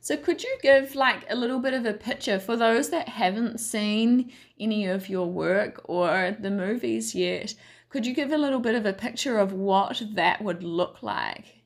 [0.00, 3.60] So could you give like a little bit of a picture for those that haven't
[3.60, 7.54] seen any of your work or the movies yet?
[7.88, 11.62] Could you give a little bit of a picture of what that would look like?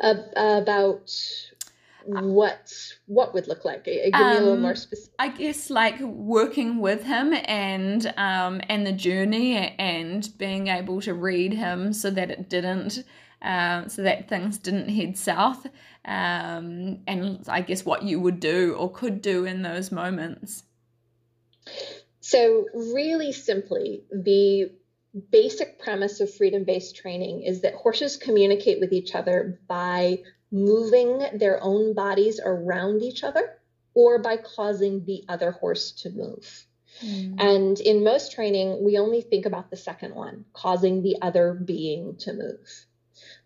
[0.00, 1.12] Uh, about
[2.08, 2.72] what
[3.06, 3.84] what would look like.
[3.84, 5.14] Give um, me a little more um, specific.
[5.18, 11.12] I guess like working with him and um and the journey and being able to
[11.12, 13.04] read him so that it didn't
[13.42, 15.66] um so that things didn't head south
[16.04, 20.64] um and i guess what you would do or could do in those moments.
[22.20, 24.72] So really simply the
[25.30, 30.18] basic premise of freedom based training is that horses communicate with each other by
[30.50, 33.58] moving their own bodies around each other
[33.94, 36.66] or by causing the other horse to move.
[37.02, 37.36] Mm.
[37.38, 42.16] And in most training, we only think about the second one, causing the other being
[42.18, 42.86] to move.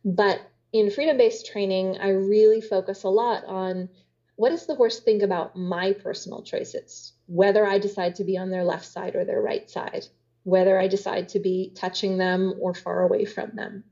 [0.05, 0.41] But
[0.73, 3.89] in freedom based training, I really focus a lot on
[4.37, 8.51] what does the horse think about my personal choices, whether I decide to be on
[8.51, 10.07] their left side or their right side,
[10.45, 13.85] whether I decide to be touching them or far away from them.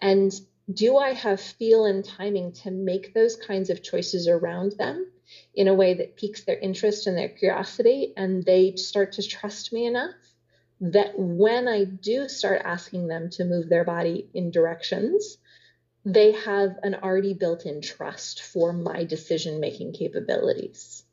[0.00, 0.32] And
[0.72, 5.10] do I have feel and timing to make those kinds of choices around them
[5.54, 9.72] in a way that piques their interest and their curiosity, and they start to trust
[9.72, 10.14] me enough
[10.80, 15.38] that when I do start asking them to move their body in directions,
[16.04, 21.04] they have an already built in trust for my decision making capabilities.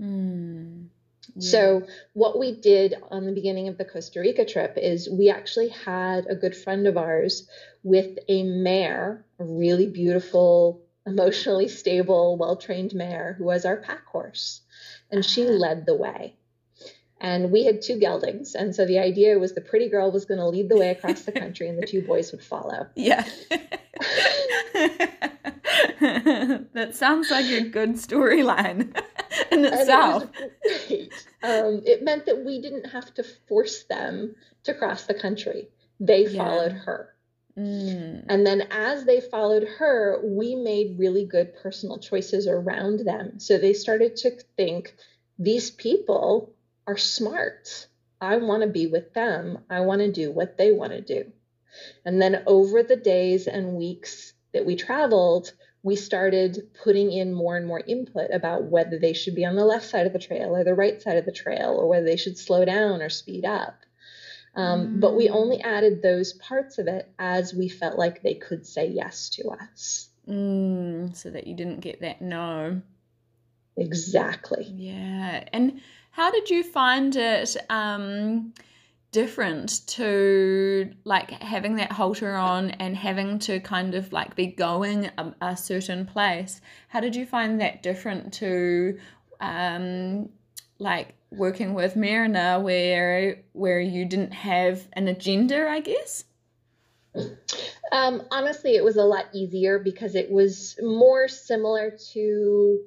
[0.00, 0.88] Mm.
[1.38, 5.68] So, what we did on the beginning of the Costa Rica trip is we actually
[5.68, 7.48] had a good friend of ours
[7.82, 14.04] with a mare, a really beautiful, emotionally stable, well trained mare who was our pack
[14.06, 14.62] horse.
[15.10, 15.52] And she uh-huh.
[15.52, 16.34] led the way.
[17.20, 18.56] And we had two geldings.
[18.56, 21.22] And so the idea was the pretty girl was going to lead the way across
[21.22, 22.88] the country and the two boys would follow.
[22.96, 23.24] Yeah.
[26.72, 28.80] that sounds like a good storyline
[29.52, 30.28] in itself.
[30.64, 31.12] It,
[31.44, 34.34] um, it meant that we didn't have to force them
[34.64, 35.68] to cross the country.
[36.00, 36.44] They yeah.
[36.44, 37.14] followed her.
[37.56, 38.24] Mm.
[38.28, 43.38] And then as they followed her, we made really good personal choices around them.
[43.38, 44.96] So they started to think
[45.38, 46.52] these people
[46.86, 47.86] are smart.
[48.20, 49.58] I want to be with them.
[49.70, 51.30] I want to do what they want to do.
[52.04, 57.56] And then over the days and weeks that we traveled, we started putting in more
[57.56, 60.54] and more input about whether they should be on the left side of the trail
[60.54, 63.44] or the right side of the trail, or whether they should slow down or speed
[63.44, 63.80] up.
[64.54, 65.00] Um, mm.
[65.00, 65.64] But we only mm.
[65.64, 70.08] added those parts of it as we felt like they could say yes to us.
[70.28, 72.80] Mm, so that you didn't get that no.
[73.76, 74.64] Exactly.
[74.64, 75.44] Yeah.
[75.52, 77.56] And how did you find it?
[77.70, 78.52] Um,
[79.12, 85.10] different to like having that halter on and having to kind of like be going
[85.18, 86.60] a, a certain place.
[86.88, 88.98] How did you find that different to
[89.40, 90.30] um
[90.78, 96.24] like working with Myrna where where you didn't have an agenda I guess?
[97.92, 102.80] Um, honestly, it was a lot easier because it was more similar to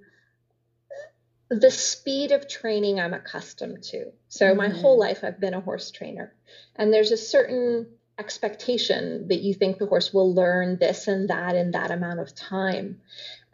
[1.50, 4.12] the speed of training I'm accustomed to.
[4.30, 4.58] So mm-hmm.
[4.58, 6.34] my whole life I've been a horse trainer.
[6.76, 11.56] And there's a certain expectation that you think the horse will learn this and that
[11.56, 13.02] in that amount of time.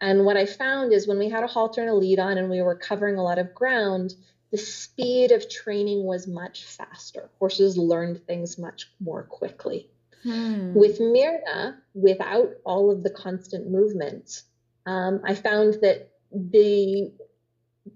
[0.00, 2.50] And what I found is when we had a halter and a lead on and
[2.50, 4.14] we were covering a lot of ground,
[4.50, 7.30] the speed of training was much faster.
[7.38, 9.88] Horses learned things much more quickly.
[10.22, 10.74] Hmm.
[10.74, 14.42] With Myrna, without all of the constant movement,
[14.86, 17.12] um, I found that the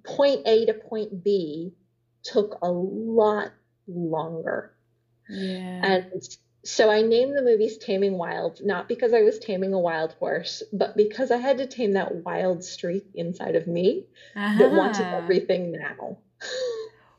[0.04, 1.74] point A to point B
[2.22, 3.52] took a lot
[3.86, 4.72] longer.
[5.28, 5.80] Yeah.
[5.84, 6.22] And
[6.64, 10.62] so I named the movies Taming Wild, not because I was taming a wild horse,
[10.72, 14.58] but because I had to tame that wild streak inside of me uh-huh.
[14.58, 16.18] that wanted everything now.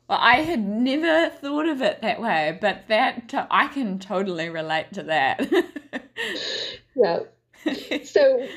[0.09, 4.93] Well, I had never thought of it that way, but that I can totally relate
[4.93, 5.45] to that.
[6.95, 7.19] yeah.
[8.05, 8.47] So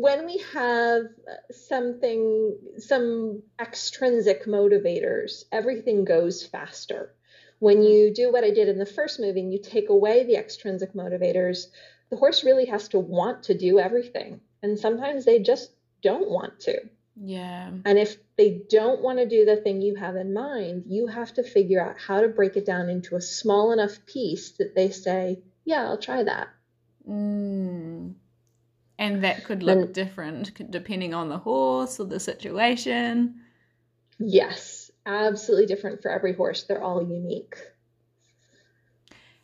[0.00, 1.06] when we have
[1.50, 7.12] something, some extrinsic motivators, everything goes faster.
[7.58, 10.36] When you do what I did in the first movie and you take away the
[10.36, 11.66] extrinsic motivators,
[12.10, 14.40] the horse really has to want to do everything.
[14.62, 16.78] And sometimes they just don't want to.
[17.20, 17.72] Yeah.
[17.84, 21.34] And if they don't want to do the thing you have in mind, you have
[21.34, 24.90] to figure out how to break it down into a small enough piece that they
[24.90, 26.50] say, yeah, I'll try that.
[27.08, 28.14] Mm.
[28.98, 33.40] And that could look and, different depending on the horse or the situation.
[34.18, 36.64] Yes, absolutely different for every horse.
[36.64, 37.56] They're all unique.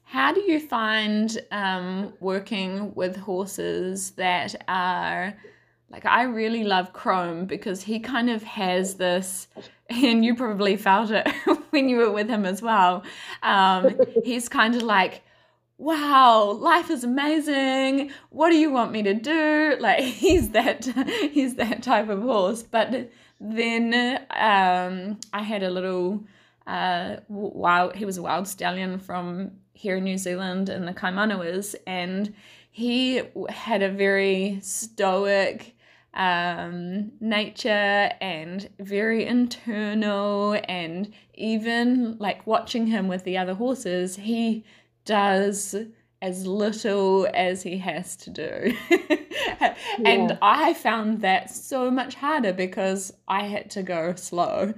[0.03, 5.35] How do you find um, working with horses that are
[5.95, 9.47] like I really love Chrome because he kind of has this,
[9.89, 11.29] and you probably felt it
[11.71, 13.05] when you were with him as well.
[13.45, 15.23] Um, he's kind of like,
[15.79, 18.11] wow, life is amazing.
[18.31, 19.77] What do you want me to do?
[19.81, 20.85] Like he's that
[21.33, 22.62] he's that type of horse.
[22.62, 23.11] But
[23.41, 26.25] then um, I had a little
[26.66, 27.97] uh, wild.
[27.97, 32.35] He was a wild stallion from here in New Zealand in the Kaimanawas, and
[32.70, 35.77] he had a very stoic
[36.14, 44.64] um, nature and very internal, and even like watching him with the other horses, he
[45.05, 45.77] does
[46.23, 48.77] as little as he has to do.
[50.05, 50.39] and.
[50.41, 54.73] I found that so much harder because I had to go slow.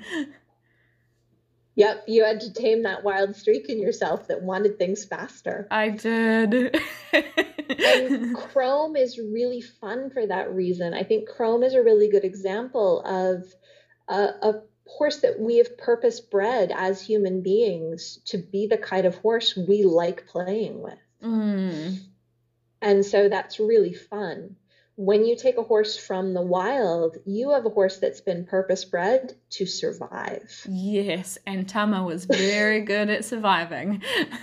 [1.77, 5.68] Yep, you had to tame that wild streak in yourself that wanted things faster.
[5.70, 6.74] I did.
[7.12, 10.95] and Chrome is really fun for that reason.
[10.95, 13.45] I think Chrome is a really good example of
[14.09, 18.78] uh, a, a horse that we have purpose bred as human beings to be the
[18.78, 20.99] kind of horse we like playing with.
[21.22, 21.99] Mm.
[22.80, 24.57] And so that's really fun
[24.97, 28.84] when you take a horse from the wild, you have a horse that's been purpose
[28.84, 30.66] bred to survive.
[30.68, 34.03] Yes, and Tama was very good at surviving.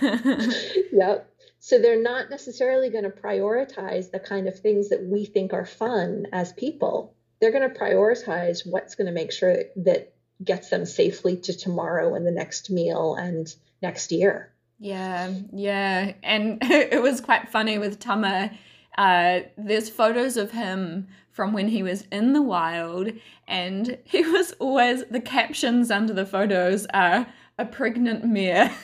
[0.92, 1.28] yep.
[1.58, 5.66] So they're not necessarily going to prioritize the kind of things that we think are
[5.66, 7.14] fun as people.
[7.40, 12.14] They're going to prioritize what's going to make sure that gets them safely to tomorrow
[12.14, 14.50] and the next meal and next year.
[14.78, 16.12] Yeah, yeah.
[16.22, 18.50] And it was quite funny with Tama
[18.96, 23.10] uh, there's photos of him from when he was in the wild,
[23.48, 27.26] and he was always the captions under the photos are
[27.58, 28.70] a pregnant mare.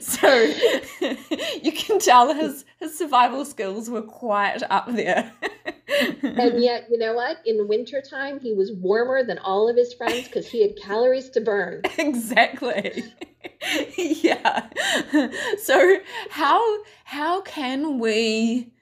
[0.00, 0.52] so
[1.62, 5.32] you can tell his his survival skills were quite up there.
[6.22, 7.38] And yet, you know what?
[7.44, 11.40] In wintertime, he was warmer than all of his friends because he had calories to
[11.40, 11.82] burn.
[11.98, 13.04] Exactly.
[13.96, 14.68] yeah.
[15.62, 15.96] So
[16.30, 18.72] how how can we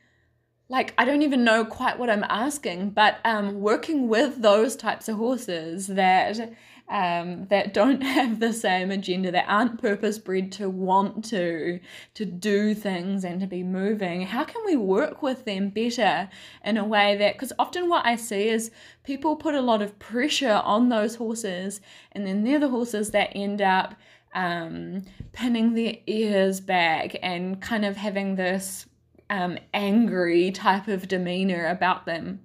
[0.69, 5.09] like I don't even know quite what I'm asking, but um working with those types
[5.09, 6.53] of horses that
[6.89, 11.81] um, that don't have the same agenda, that aren't purpose bred to want to
[12.15, 14.23] to do things and to be moving.
[14.23, 16.29] How can we work with them better
[16.65, 18.71] in a way that because often what I see is
[19.05, 21.81] people put a lot of pressure on those horses,
[22.13, 23.95] and then they're the horses that end up
[24.35, 28.87] um, pinning their ears back and kind of having this
[29.31, 32.41] um, angry type of demeanor about them.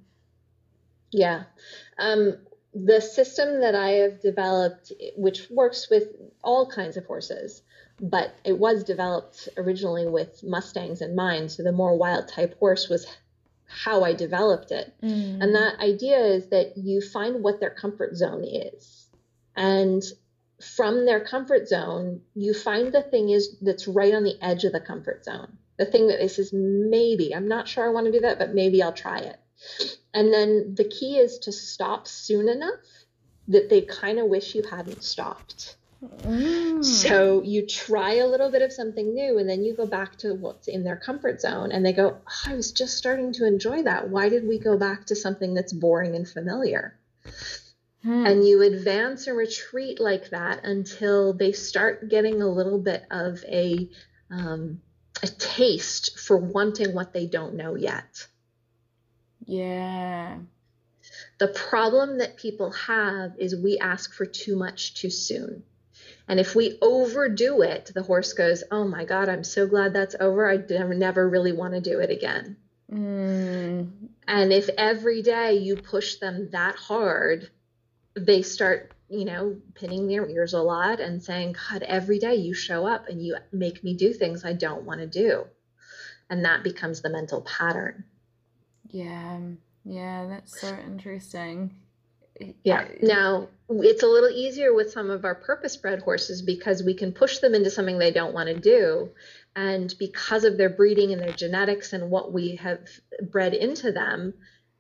[1.12, 1.44] Yeah.
[2.00, 2.38] Um,
[2.74, 6.10] the system that I have developed, which works with
[6.44, 7.62] all kinds of horses,
[8.00, 11.52] but it was developed originally with Mustangs in mind.
[11.52, 13.06] So the more wild type horse was
[13.68, 14.94] how I developed it.
[15.02, 15.42] Mm.
[15.42, 19.08] And that idea is that you find what their comfort zone is.
[19.56, 20.04] And
[20.62, 24.72] from their comfort zone, you find the thing is that's right on the edge of
[24.72, 25.58] the comfort zone.
[25.78, 28.54] The thing that they says, maybe, I'm not sure I want to do that, but
[28.54, 29.38] maybe I'll try it.
[30.14, 32.80] And then the key is to stop soon enough
[33.48, 35.76] that they kind of wish you hadn't stopped.
[36.04, 36.84] Mm.
[36.84, 40.34] So you try a little bit of something new and then you go back to
[40.34, 43.84] what's in their comfort zone and they go, oh, I was just starting to enjoy
[43.84, 44.10] that.
[44.10, 46.98] Why did we go back to something that's boring and familiar?
[48.04, 48.26] Hmm.
[48.26, 53.44] And you advance and retreat like that until they start getting a little bit of
[53.46, 53.90] a
[54.30, 54.82] um,
[55.22, 58.28] a taste for wanting what they don't know yet.
[59.46, 60.38] Yeah.
[61.38, 65.64] The problem that people have is we ask for too much too soon.
[66.28, 70.16] And if we overdo it, the horse goes, Oh my God, I'm so glad that's
[70.20, 70.50] over.
[70.50, 72.58] I never really want to do it again.
[72.92, 73.92] Mm.
[74.28, 77.50] And if every day you push them that hard,
[78.16, 82.54] they start, you know, pinning their ears a lot and saying, God, every day you
[82.54, 85.46] show up and you make me do things I don't want to do.
[86.30, 88.06] And that becomes the mental pattern.
[88.94, 89.40] Yeah,
[89.84, 91.76] yeah, that's so interesting.
[92.64, 92.88] Yeah.
[93.02, 97.12] Now, it's a little easier with some of our purpose bred horses because we can
[97.12, 99.10] push them into something they don't want to do.
[99.56, 102.88] And because of their breeding and their genetics and what we have
[103.32, 104.36] bred into them,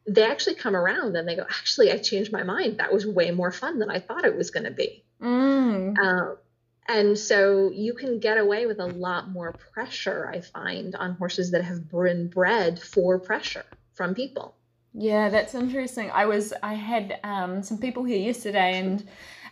[0.07, 2.77] they actually come around and they go, Actually, I changed my mind.
[2.77, 5.03] That was way more fun than I thought it was going to be.
[5.21, 5.97] Mm.
[5.97, 6.35] Uh,
[6.87, 11.51] and so you can get away with a lot more pressure, I find, on horses
[11.51, 14.55] that have been bred for pressure from people.
[14.93, 16.11] Yeah, that's interesting.
[16.11, 19.03] I was I had um, some people here yesterday, and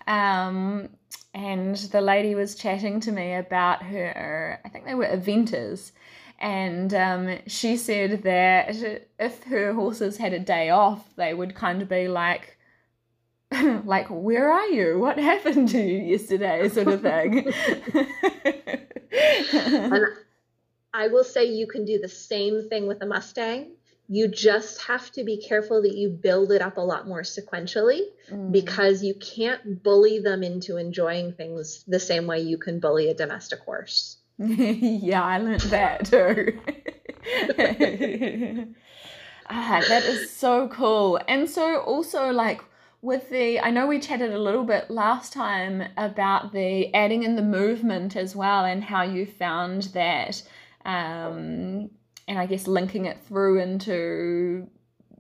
[0.08, 0.90] um,
[1.34, 4.60] and the lady was chatting to me about her.
[4.64, 5.94] I think they were eventers,
[6.38, 8.76] and um, she said that
[9.20, 12.58] if her horses had a day off, they would kind of be like.
[13.84, 17.52] like where are you what happened to you yesterday sort of thing
[19.52, 19.94] and
[20.94, 23.72] i will say you can do the same thing with a mustang
[24.12, 28.02] you just have to be careful that you build it up a lot more sequentially
[28.30, 28.52] mm.
[28.52, 33.14] because you can't bully them into enjoying things the same way you can bully a
[33.14, 34.18] domestic horse.
[34.38, 36.60] yeah, I learned that too.
[39.50, 41.18] ah, that is so cool.
[41.30, 42.62] And so also like
[43.02, 47.38] with the I know we chatted a little bit last time about the adding in
[47.38, 50.44] the movement as well and how you found that
[50.84, 51.92] um
[52.32, 54.70] and I guess linking it through into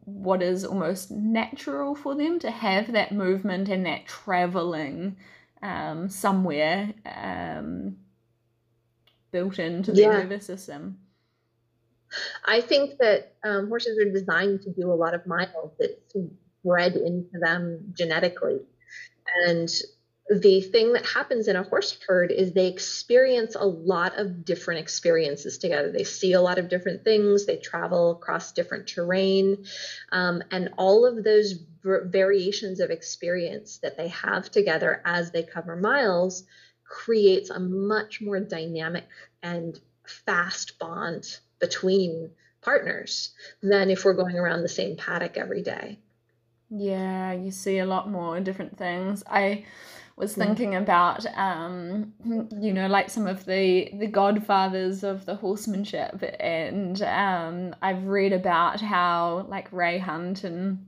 [0.05, 5.17] what is almost natural for them to have that movement and that traveling
[5.61, 7.97] um, somewhere um,
[9.31, 10.11] built into the yeah.
[10.11, 10.99] nervous system.
[12.45, 15.73] I think that um, horses are designed to do a lot of miles.
[15.79, 16.15] It's
[16.63, 18.61] bred into them genetically.
[19.45, 19.69] And
[20.29, 24.79] the thing that happens in a horse herd is they experience a lot of different
[24.79, 25.91] experiences together.
[25.91, 29.65] They see a lot of different things, they travel across different terrain,
[30.11, 35.75] um, and all of those variations of experience that they have together as they cover
[35.75, 36.43] miles
[36.85, 39.05] creates a much more dynamic
[39.41, 45.97] and fast bond between partners than if we're going around the same paddock every day.
[46.69, 49.23] Yeah, you see a lot more different things.
[49.27, 49.65] I
[50.21, 56.23] was thinking about um, you know like some of the the godfathers of the horsemanship.
[56.39, 60.85] And um, I've read about how like Ray Hunt and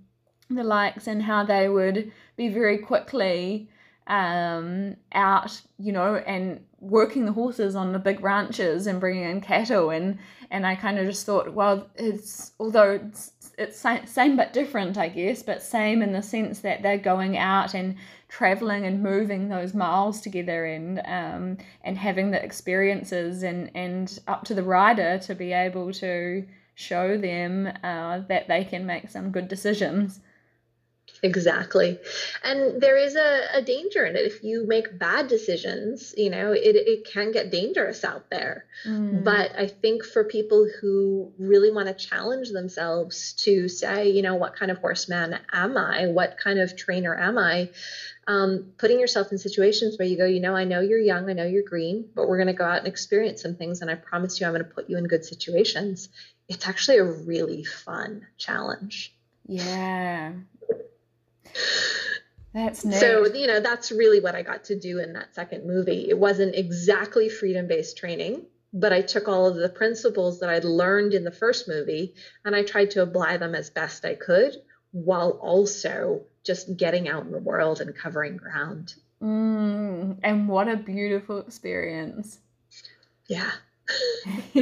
[0.50, 3.70] the likes and how they would be very quickly
[4.06, 9.42] um, out you know and working the horses on the big ranches and bringing in
[9.42, 9.90] cattle.
[9.90, 10.20] And
[10.52, 15.10] and I kind of just thought well it's although it's it's same but different I
[15.10, 17.96] guess but same in the sense that they're going out and
[18.30, 24.44] traveling and moving those miles together and um, and having the experiences and and up
[24.46, 26.46] to the rider to be able to
[26.76, 30.20] show them uh, that they can make some good decisions.
[31.24, 32.00] Exactly.
[32.44, 34.26] And there is a, a danger in it.
[34.26, 38.66] If you make bad decisions, you know, it, it can get dangerous out there.
[38.86, 39.24] Mm.
[39.24, 44.36] But I think for people who really want to challenge themselves to say, you know,
[44.36, 46.08] what kind of horseman am I?
[46.08, 47.70] What kind of trainer am I?
[48.28, 51.34] um, putting yourself in situations where you go, you know, I know you're young, I
[51.34, 53.82] know you're green, but we're going to go out and experience some things.
[53.82, 56.10] And I promise you, I'm going to put you in good situations.
[56.48, 59.14] It's actually a really fun challenge.
[59.46, 60.34] Yeah.
[62.54, 63.00] That's neat.
[63.00, 66.08] So, you know, that's really what I got to do in that second movie.
[66.10, 70.64] It wasn't exactly freedom based training, but I took all of the principles that I'd
[70.64, 72.14] learned in the first movie
[72.46, 74.56] and I tried to apply them as best I could
[74.92, 78.94] while also just getting out in the world and covering ground.
[79.22, 82.38] Mm, and what a beautiful experience.
[83.28, 83.52] Yeah.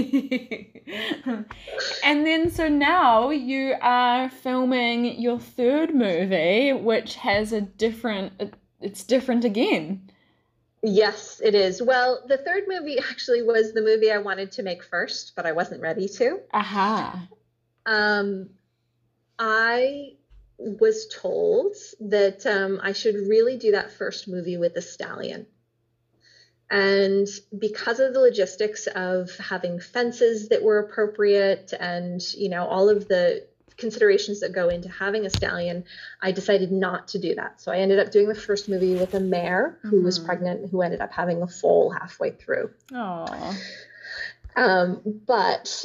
[2.03, 8.33] and then so now you are filming your third movie which has a different
[8.79, 10.09] it's different again.
[10.81, 11.83] Yes it is.
[11.83, 15.51] Well the third movie actually was the movie i wanted to make first but i
[15.51, 16.39] wasn't ready to.
[16.53, 17.27] Aha.
[17.85, 18.49] Um
[19.37, 20.13] i
[20.57, 25.47] was told that um, I should really do that first movie with the stallion.
[26.71, 27.27] And
[27.59, 33.09] because of the logistics of having fences that were appropriate and, you know, all of
[33.09, 33.45] the
[33.75, 35.83] considerations that go into having a stallion,
[36.21, 37.59] I decided not to do that.
[37.59, 40.05] So I ended up doing the first movie with a mare who mm-hmm.
[40.05, 42.71] was pregnant, who ended up having a foal halfway through.
[42.93, 43.57] Aww.
[44.55, 45.83] Um, but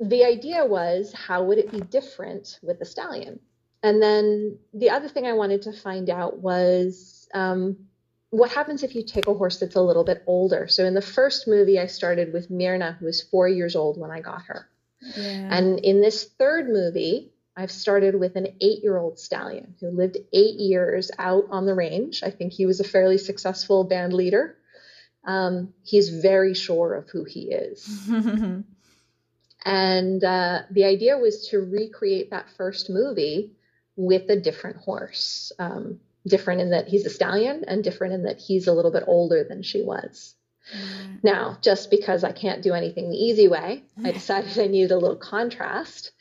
[0.00, 3.38] the idea was how would it be different with the stallion?
[3.82, 7.76] And then the other thing I wanted to find out was um,
[8.32, 10.66] what happens if you take a horse that's a little bit older.
[10.66, 14.10] So in the first movie, I started with Myrna, who was four years old when
[14.10, 14.66] I got her.
[15.14, 15.48] Yeah.
[15.50, 20.16] And in this third movie, I've started with an eight year old stallion who lived
[20.32, 22.22] eight years out on the range.
[22.22, 24.56] I think he was a fairly successful band leader.
[25.24, 28.08] Um, he's very sure of who he is.
[29.66, 33.52] and uh, the idea was to recreate that first movie
[33.94, 35.52] with a different horse.
[35.58, 39.04] Um, different in that he's a stallion and different in that he's a little bit
[39.06, 40.34] older than she was.
[40.74, 41.24] Mm.
[41.24, 44.98] Now, just because I can't do anything the easy way, I decided I needed a
[44.98, 46.12] little contrast.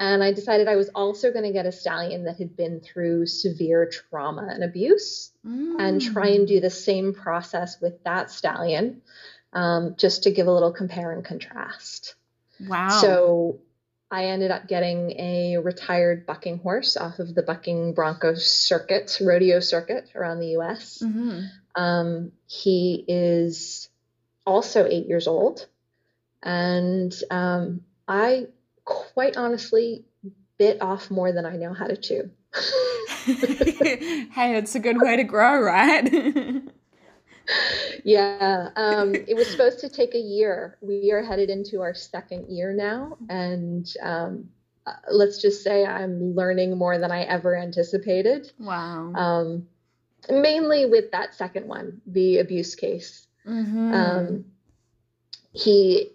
[0.00, 3.26] And I decided I was also going to get a stallion that had been through
[3.26, 5.74] severe trauma and abuse mm.
[5.80, 9.02] and try and do the same process with that stallion
[9.52, 12.14] um, just to give a little compare and contrast.
[12.60, 12.88] Wow.
[12.90, 13.60] So
[14.10, 19.60] I ended up getting a retired bucking horse off of the bucking bronco circuit, rodeo
[19.60, 21.02] circuit around the US.
[21.04, 21.42] Mm-hmm.
[21.74, 23.90] Um, he is
[24.46, 25.66] also eight years old.
[26.42, 28.46] And um, I
[28.84, 30.04] quite honestly
[30.56, 32.30] bit off more than I know how to chew.
[33.24, 36.62] hey, it's a good way to grow, right?
[38.04, 40.78] yeah, um, it was supposed to take a year.
[40.80, 44.48] We are headed into our second year now, and um,
[44.86, 48.52] uh, let's just say I'm learning more than I ever anticipated.
[48.58, 49.12] Wow.
[49.14, 49.68] Um,
[50.28, 53.26] mainly with that second one, the abuse case.
[53.46, 53.94] Mm-hmm.
[53.94, 54.44] Um,
[55.52, 56.10] he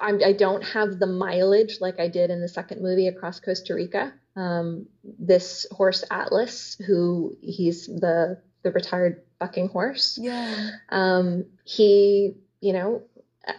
[0.00, 3.74] I, I, don't have the mileage like I did in the second movie across Costa
[3.74, 4.12] Rica.
[4.34, 4.86] Um,
[5.18, 10.18] this horse Atlas, who he's the the retired bucking horse.
[10.20, 10.70] Yeah.
[10.90, 13.02] Um, he, you know,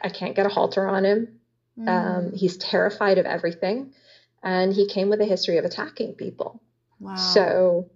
[0.01, 1.39] I can't get a halter on him.
[1.77, 1.89] Mm.
[1.89, 3.93] Um, he's terrified of everything,
[4.41, 6.61] and he came with a history of attacking people.
[6.99, 7.15] Wow.
[7.15, 7.89] So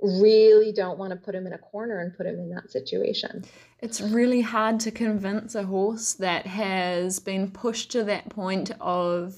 [0.00, 3.44] really don't want to put him in a corner and put him in that situation.
[3.80, 9.36] It's really hard to convince a horse that has been pushed to that point of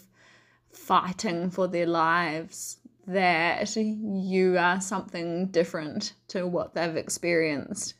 [0.72, 7.95] fighting for their lives that you are something different to what they've experienced.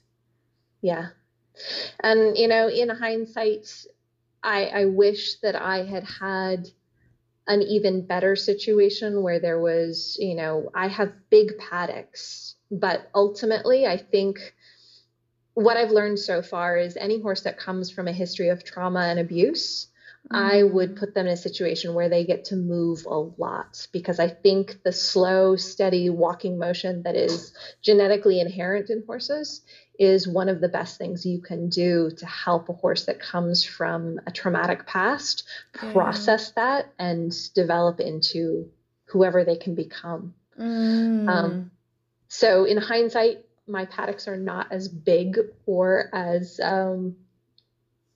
[0.83, 1.09] Yeah.
[2.03, 3.69] And, you know, in hindsight,
[4.43, 6.69] I, I wish that I had had
[7.47, 13.87] an even better situation where there was, you know, I have big paddocks but ultimately,
[13.87, 14.55] I think
[15.55, 19.01] what I've learned so far is any horse that comes from a history of trauma
[19.01, 19.89] and abuse.
[20.31, 24.18] I would put them in a situation where they get to move a lot because
[24.18, 27.53] I think the slow, steady walking motion that is
[27.83, 29.62] genetically inherent in horses
[29.99, 33.64] is one of the best things you can do to help a horse that comes
[33.64, 35.45] from a traumatic past
[35.81, 35.93] yeah.
[35.93, 38.68] process that and develop into
[39.07, 40.35] whoever they can become.
[40.59, 41.29] Mm.
[41.29, 41.70] Um,
[42.29, 47.16] so in hindsight, my paddocks are not as big or as um,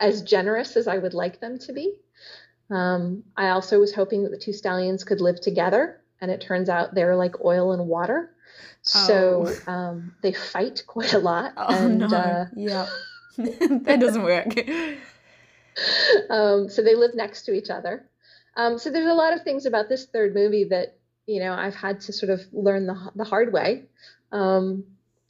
[0.01, 1.95] as generous as I would like them to be.
[2.71, 6.69] Um, I also was hoping that the two stallions could live together, and it turns
[6.69, 8.35] out they're like oil and water.
[8.83, 9.73] So oh.
[9.73, 11.53] um, they fight quite a lot.
[11.57, 12.07] Oh and, no!
[12.07, 12.87] Uh, yeah,
[13.37, 14.47] that doesn't work.
[16.31, 18.07] um, so they live next to each other.
[18.57, 20.97] Um, so there's a lot of things about this third movie that
[21.27, 23.85] you know I've had to sort of learn the the hard way.
[24.33, 24.85] Um,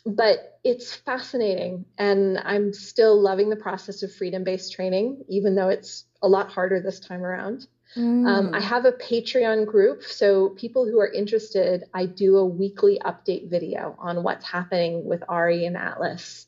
[0.04, 5.68] but it's fascinating, and I'm still loving the process of freedom based training, even though
[5.68, 7.66] it's a lot harder this time around.
[7.96, 8.26] Mm.
[8.26, 13.00] Um, I have a Patreon group, so people who are interested, I do a weekly
[13.04, 16.46] update video on what's happening with Ari and Atlas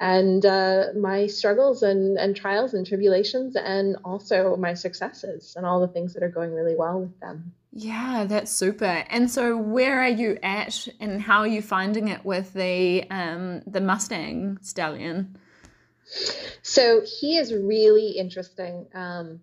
[0.00, 5.80] and uh, my struggles and, and trials and tribulations, and also my successes and all
[5.80, 7.52] the things that are going really well with them.
[7.76, 9.04] Yeah, that's super.
[9.10, 13.62] And so, where are you at, and how are you finding it with the um,
[13.66, 15.36] the Mustang stallion?
[16.62, 18.86] So he is really interesting.
[18.94, 19.40] Um,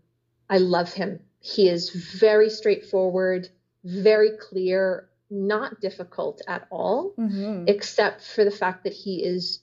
[0.50, 1.20] I love him.
[1.40, 3.50] He is very straightforward,
[3.84, 7.66] very clear, not difficult at all, mm-hmm.
[7.68, 9.61] except for the fact that he is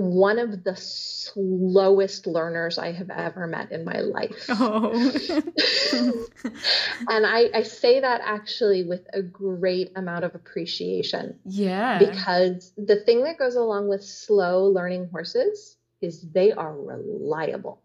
[0.00, 4.48] one of the slowest learners I have ever met in my life.
[4.62, 4.92] Oh.
[7.08, 11.38] and I, I say that actually with a great amount of appreciation.
[11.44, 11.98] Yeah.
[11.98, 17.80] Because the thing that goes along with slow learning horses is they are reliable.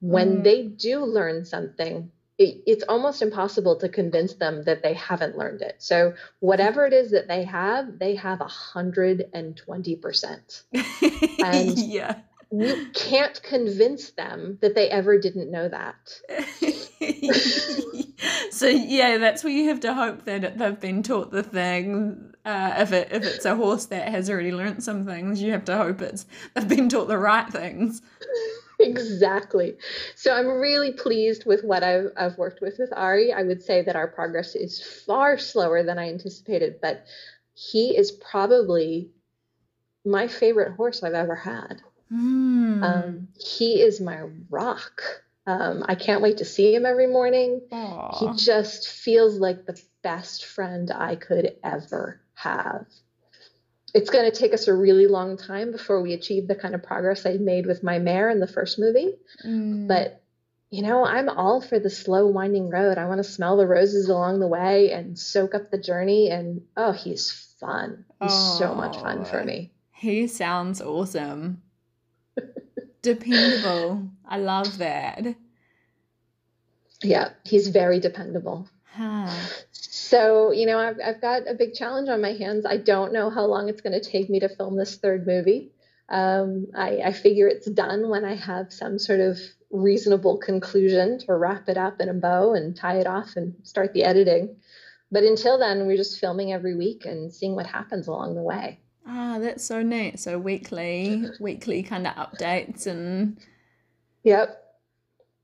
[0.00, 0.44] When mm.
[0.44, 5.62] they do learn something, it, it's almost impossible to convince them that they haven't learned
[5.62, 5.76] it.
[5.78, 10.64] So whatever it is that they have, they have a hundred and twenty percent.
[11.44, 12.20] And yeah.
[12.50, 16.20] you can't convince them that they ever didn't know that.
[18.50, 22.32] so yeah, that's where you have to hope that they've been taught the thing.
[22.44, 25.66] Uh, if it if it's a horse that has already learned some things, you have
[25.66, 26.24] to hope it's
[26.54, 28.00] they've been taught the right things.
[28.84, 29.76] Exactly.
[30.14, 33.32] So I'm really pleased with what I've, I've worked with with Ari.
[33.32, 37.04] I would say that our progress is far slower than I anticipated, but
[37.54, 39.10] he is probably
[40.04, 41.80] my favorite horse I've ever had.
[42.12, 42.82] Mm.
[42.82, 45.02] Um, he is my rock.
[45.46, 47.62] Um, I can't wait to see him every morning.
[47.70, 48.18] Aww.
[48.18, 52.86] He just feels like the best friend I could ever have
[53.94, 56.82] it's going to take us a really long time before we achieve the kind of
[56.82, 59.14] progress I made with my mare in the first movie.
[59.46, 59.86] Mm.
[59.86, 60.20] But
[60.70, 62.98] you know, I'm all for the slow winding road.
[62.98, 66.30] I want to smell the roses along the way and soak up the journey.
[66.30, 67.30] And oh, he's
[67.60, 68.04] fun.
[68.20, 69.70] He's oh, so much fun for me.
[69.92, 71.62] He sounds awesome.
[73.02, 74.10] Dependable.
[74.28, 75.36] I love that.
[77.04, 78.68] Yeah, he's very dependable.
[78.96, 79.28] Huh.
[79.72, 82.64] So, you know, I've, I've got a big challenge on my hands.
[82.64, 85.72] I don't know how long it's going to take me to film this third movie.
[86.08, 89.38] Um, I, I figure it's done when I have some sort of
[89.70, 93.92] reasonable conclusion to wrap it up in a bow and tie it off and start
[93.94, 94.56] the editing.
[95.10, 98.78] But until then, we're just filming every week and seeing what happens along the way.
[99.06, 100.20] Ah, that's so neat.
[100.20, 103.38] So weekly, weekly kind of updates and.
[104.22, 104.60] Yep.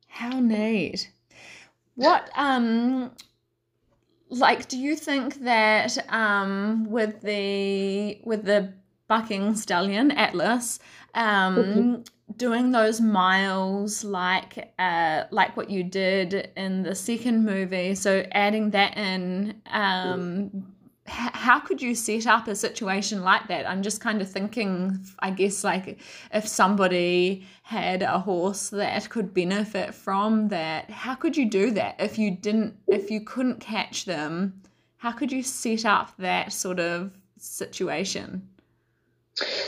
[0.07, 1.11] How neat.
[1.97, 3.13] What um
[4.31, 8.73] like do you think that um with the with the
[9.09, 10.79] bucking stallion Atlas
[11.15, 11.95] um mm-hmm.
[12.37, 18.71] doing those miles like uh like what you did in the second movie so adding
[18.71, 20.63] that in um h-
[21.11, 23.69] how could you set up a situation like that?
[23.69, 25.99] I'm just kind of thinking i guess like
[26.33, 31.97] if somebody had a horse that could benefit from that how could you do that?
[31.99, 34.63] If you didn't if you couldn't catch them
[34.97, 38.47] how could you set up that sort of situation?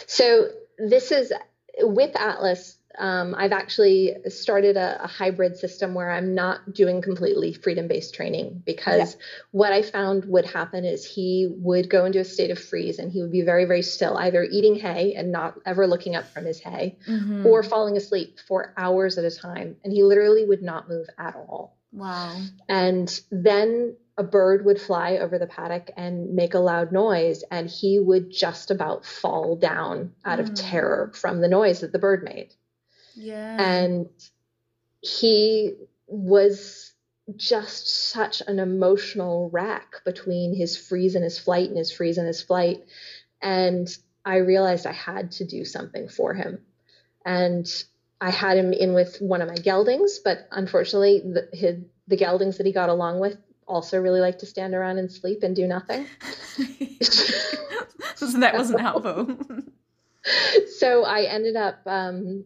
[0.07, 1.32] So this is
[1.80, 7.53] with Atlas, um, I've actually started a, a, hybrid system where I'm not doing completely
[7.53, 9.20] freedom based training because yeah.
[9.51, 13.11] what I found would happen is he would go into a state of freeze and
[13.11, 16.45] he would be very, very still, either eating hay and not ever looking up from
[16.45, 17.47] his hay mm-hmm.
[17.47, 19.76] or falling asleep for hours at a time.
[19.84, 21.76] And he literally would not move at all.
[21.93, 22.40] Wow.
[22.68, 27.68] And then a bird would fly over the paddock and make a loud noise, and
[27.68, 30.43] he would just about fall down out mm.
[30.43, 32.55] of terror from the noise that the bird made.
[33.14, 33.56] Yeah.
[33.60, 34.08] And
[35.00, 35.74] he
[36.06, 36.92] was
[37.36, 42.26] just such an emotional wreck between his freeze and his flight and his freeze and
[42.26, 42.84] his flight.
[43.40, 43.88] And
[44.24, 46.60] I realized I had to do something for him.
[47.24, 47.66] And
[48.20, 52.58] I had him in with one of my geldings, but unfortunately, the, his, the geldings
[52.58, 53.36] that he got along with
[53.66, 56.06] also really like to stand around and sleep and do nothing.
[58.16, 59.36] so that wasn't helpful.
[60.78, 62.44] so I ended up um,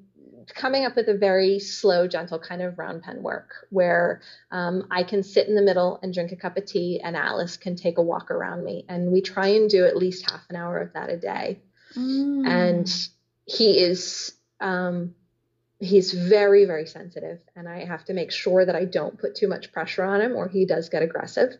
[0.54, 4.20] coming up with a very slow, gentle kind of round pen work where
[4.50, 7.56] um, I can sit in the middle and drink a cup of tea, and Atlas
[7.56, 8.84] can take a walk around me.
[8.88, 11.60] And we try and do at least half an hour of that a day.
[11.96, 12.46] Mm.
[12.46, 13.08] And
[13.46, 15.14] he is um,
[15.78, 19.48] he's very very sensitive and i have to make sure that i don't put too
[19.48, 21.50] much pressure on him or he does get aggressive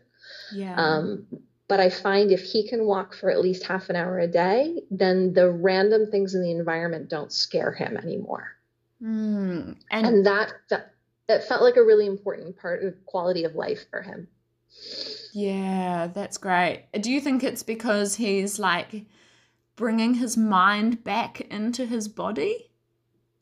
[0.51, 1.27] yeah um,
[1.67, 4.81] but i find if he can walk for at least half an hour a day
[4.89, 8.56] then the random things in the environment don't scare him anymore
[9.01, 10.93] mm, and, and that, that
[11.27, 14.27] that felt like a really important part of quality of life for him.
[15.33, 16.85] Yeah that's great.
[16.99, 19.05] Do you think it's because he's like
[19.75, 22.71] bringing his mind back into his body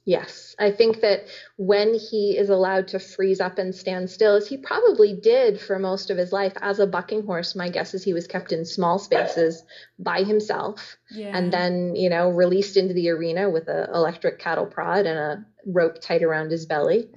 [0.06, 1.26] Yes, I think that
[1.58, 5.80] when he is allowed to freeze up and stand still, as he probably did for
[5.80, 8.66] most of his life as a bucking horse, my guess is he was kept in
[8.66, 9.64] small spaces
[9.98, 11.36] by himself yeah.
[11.36, 15.46] and then, you know, released into the arena with an electric cattle prod and a
[15.66, 17.10] rope tight around his belly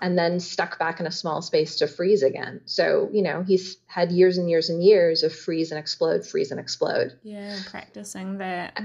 [0.00, 2.60] and then stuck back in a small space to freeze again.
[2.64, 6.50] So, you know, he's had years and years and years of freeze and explode, freeze
[6.50, 7.12] and explode.
[7.22, 8.82] Yeah, practicing that.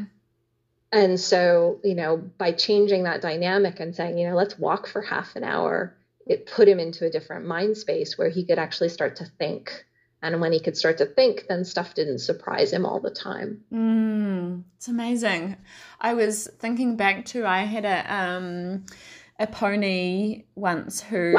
[0.91, 5.01] And so, you know, by changing that dynamic and saying, you know, let's walk for
[5.01, 8.89] half an hour, it put him into a different mind space where he could actually
[8.89, 9.85] start to think.
[10.21, 13.63] And when he could start to think, then stuff didn't surprise him all the time.
[13.71, 15.57] Mm, it's amazing.
[16.01, 18.85] I was thinking back to I had a um
[19.39, 21.37] a pony once who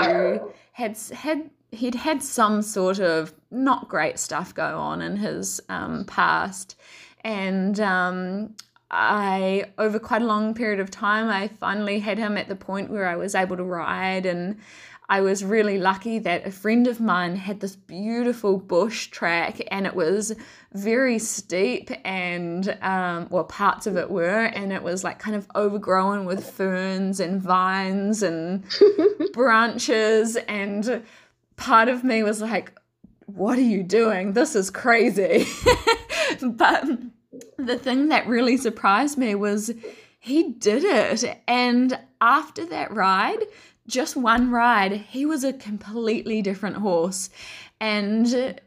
[0.72, 6.04] had had he'd had some sort of not great stuff go on in his um,
[6.04, 6.76] past
[7.22, 8.54] and um,
[8.90, 12.90] I, over quite a long period of time, I finally had him at the point
[12.90, 14.24] where I was able to ride.
[14.24, 14.58] And
[15.10, 19.86] I was really lucky that a friend of mine had this beautiful bush track and
[19.86, 20.34] it was
[20.74, 25.46] very steep and, um, well, parts of it were, and it was like kind of
[25.54, 28.64] overgrown with ferns and vines and
[29.32, 30.36] branches.
[30.36, 31.02] And
[31.56, 32.72] part of me was like,
[33.26, 34.32] what are you doing?
[34.32, 35.46] This is crazy.
[36.42, 36.84] but
[37.56, 39.72] the thing that really surprised me was
[40.18, 41.40] he did it.
[41.46, 43.40] And after that ride,
[43.86, 47.30] just one ride, he was a completely different horse.
[47.80, 48.60] And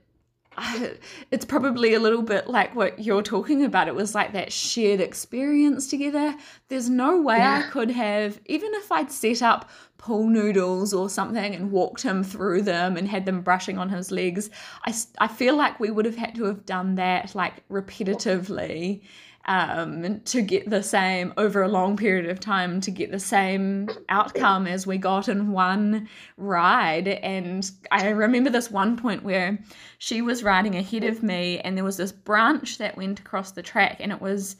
[1.32, 3.88] it's probably a little bit like what you're talking about.
[3.88, 6.36] It was like that shared experience together.
[6.70, 7.64] There's no way yeah.
[7.66, 12.24] I could have, even if I'd set up pool noodles or something and walked him
[12.24, 14.50] through them and had them brushing on his legs,
[14.86, 19.02] I, I feel like we would have had to have done that like repetitively
[19.46, 23.90] um, to get the same over a long period of time to get the same
[24.10, 27.08] outcome as we got in one ride.
[27.08, 29.60] And I remember this one point where
[29.98, 33.64] she was riding ahead of me, and there was this branch that went across the
[33.64, 34.58] track, and it was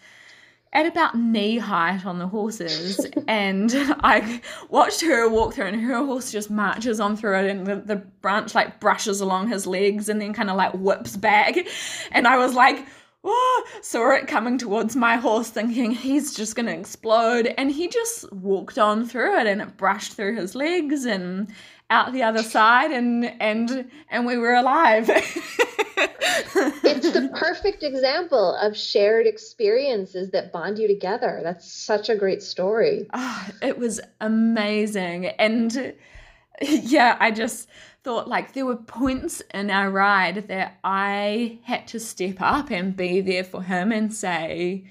[0.74, 3.74] at about knee height on the horses and
[4.04, 7.76] i watched her walk through and her horse just marches on through it and the,
[7.76, 11.58] the branch like brushes along his legs and then kind of like whips back
[12.12, 12.86] and i was like
[13.24, 17.54] oh, saw it coming towards my horse, thinking he's just going to explode.
[17.58, 21.54] And he just walked on through it and it brushed through his legs and
[21.90, 25.10] out the other side and and and we were alive.
[25.10, 31.42] it's the perfect example of shared experiences that bond you together.
[31.44, 33.08] That's such a great story.
[33.14, 35.28] Oh, it was amazing.
[35.28, 35.94] And
[36.62, 37.68] yeah, I just
[38.04, 42.96] thought like there were points in our ride that I had to step up and
[42.96, 44.86] be there for him and say,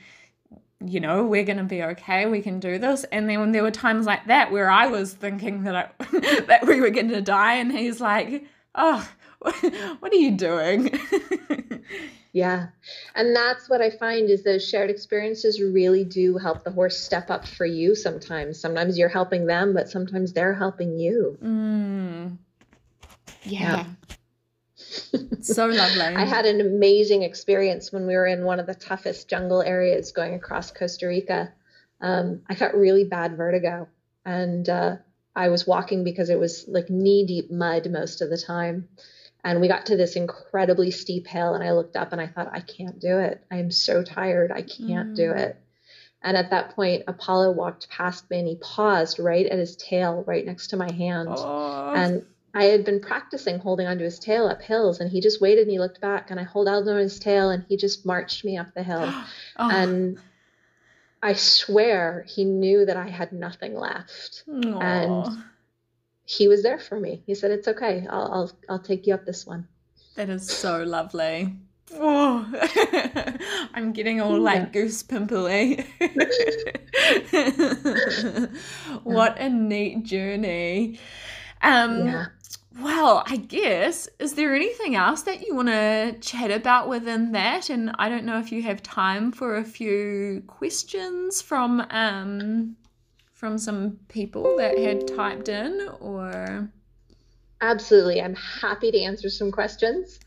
[0.85, 2.27] you know, we're going to be okay.
[2.27, 3.05] We can do this.
[3.05, 6.67] And then when there were times like that where I was thinking that I, that
[6.67, 8.45] we were going to die, and he's like,
[8.75, 9.07] "Oh,
[9.41, 10.99] what are you doing?"
[12.33, 12.69] yeah,
[13.15, 17.31] and that's what I find is those shared experiences really do help the horse step
[17.31, 17.95] up for you.
[17.95, 21.37] Sometimes, sometimes you're helping them, but sometimes they're helping you.
[21.43, 22.39] Mm.
[23.43, 23.85] Yeah.
[25.41, 26.03] so lovely.
[26.03, 30.13] I had an amazing experience when we were in one of the toughest jungle areas
[30.13, 31.53] going across Costa Rica.
[32.01, 33.89] Um, I got really bad vertigo
[34.25, 34.97] and uh,
[35.35, 38.89] I was walking because it was like knee deep mud most of the time.
[39.43, 42.51] And we got to this incredibly steep hill, and I looked up and I thought,
[42.53, 43.43] I can't do it.
[43.51, 44.53] I'm so tired.
[44.53, 45.17] I can't mm.
[45.17, 45.57] do it.
[46.23, 50.23] And at that point, Apollo walked past me and he paused right at his tail,
[50.27, 51.31] right next to my hand.
[51.31, 51.95] Oh.
[51.95, 55.63] And I had been practicing holding onto his tail up hills, and he just waited
[55.63, 58.45] and he looked back, and I hold out on his tail, and he just marched
[58.45, 59.03] me up the hill.
[59.57, 59.71] oh.
[59.71, 60.19] And
[61.23, 64.83] I swear he knew that I had nothing left, Aww.
[64.83, 65.45] and
[66.25, 67.23] he was there for me.
[67.27, 68.07] He said, "It's okay.
[68.09, 69.69] I'll I'll I'll take you up this one."
[70.17, 71.57] That is so lovely.
[71.93, 72.47] Oh,
[73.75, 74.67] I'm getting all like yeah.
[74.67, 75.85] goose pimply.
[79.03, 81.01] what a neat journey.
[81.63, 82.27] Um, yeah.
[82.81, 87.69] Well, I guess, is there anything else that you want to chat about within that?
[87.69, 92.77] And I don't know if you have time for a few questions from um,
[93.33, 96.71] from some people that had typed in or
[97.63, 98.23] Absolutely.
[98.23, 100.19] I'm happy to answer some questions.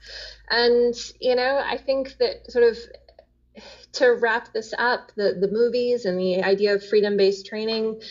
[0.50, 2.78] And, you know, I think that sort of
[3.94, 8.02] to wrap this up, the, the movies and the idea of freedom based training,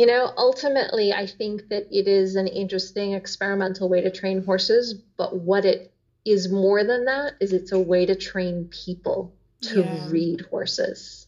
[0.00, 4.94] you know, ultimately, I think that it is an interesting experimental way to train horses,
[4.94, 5.92] but what it
[6.24, 10.08] is more than that is it's a way to train people to yeah.
[10.08, 11.26] read horses.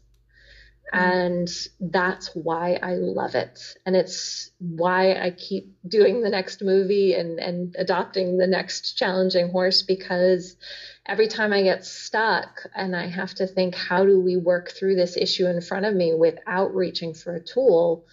[0.91, 1.05] Mm-hmm.
[1.05, 1.49] And
[1.81, 3.61] that's why I love it.
[3.85, 9.51] And it's why I keep doing the next movie and, and adopting the next challenging
[9.51, 10.57] horse because
[11.05, 14.95] every time I get stuck and I have to think, how do we work through
[14.95, 18.07] this issue in front of me without reaching for a tool?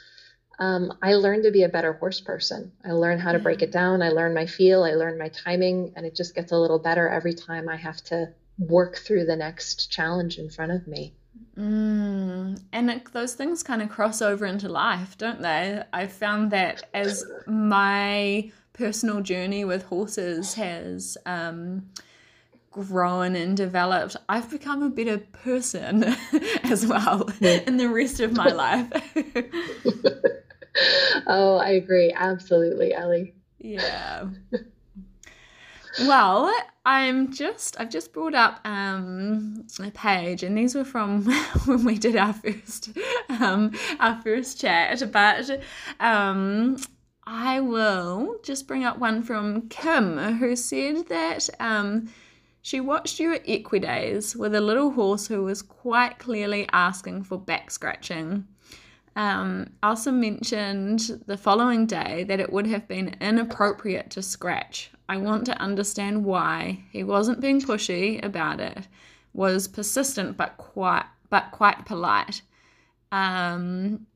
[0.60, 2.72] Um, I learned to be a better horse person.
[2.86, 4.02] I learned how to break it down.
[4.02, 4.84] I learned my feel.
[4.84, 8.04] I learned my timing, and it just gets a little better every time I have
[8.06, 11.14] to work through the next challenge in front of me.
[11.58, 12.62] Mm.
[12.74, 15.82] And it, those things kind of cross over into life, don't they?
[15.94, 21.90] I found that as my personal journey with horses has um,
[22.70, 26.04] grown and developed, I've become a better person
[26.64, 28.92] as well in the rest of my life.
[31.28, 32.14] oh, I agree.
[32.16, 33.34] Absolutely, Ellie.
[33.60, 34.30] Yeah.
[36.02, 36.54] well,
[36.86, 41.26] I'm just I've just brought up um, a page, and these were from
[41.66, 42.90] when we did our first
[43.30, 45.12] um, our first chat.
[45.12, 45.62] But
[46.00, 46.78] um,
[47.26, 52.10] I will just bring up one from Kim, who said that um,
[52.62, 57.38] she watched you at Equidays with a little horse who was quite clearly asking for
[57.38, 58.48] back scratching.
[59.20, 64.92] Um, also mentioned the following day that it would have been inappropriate to scratch.
[65.10, 68.88] I want to understand why he wasn't being pushy about it,
[69.34, 72.44] was persistent but quite but quite polite.
[73.12, 74.08] Um,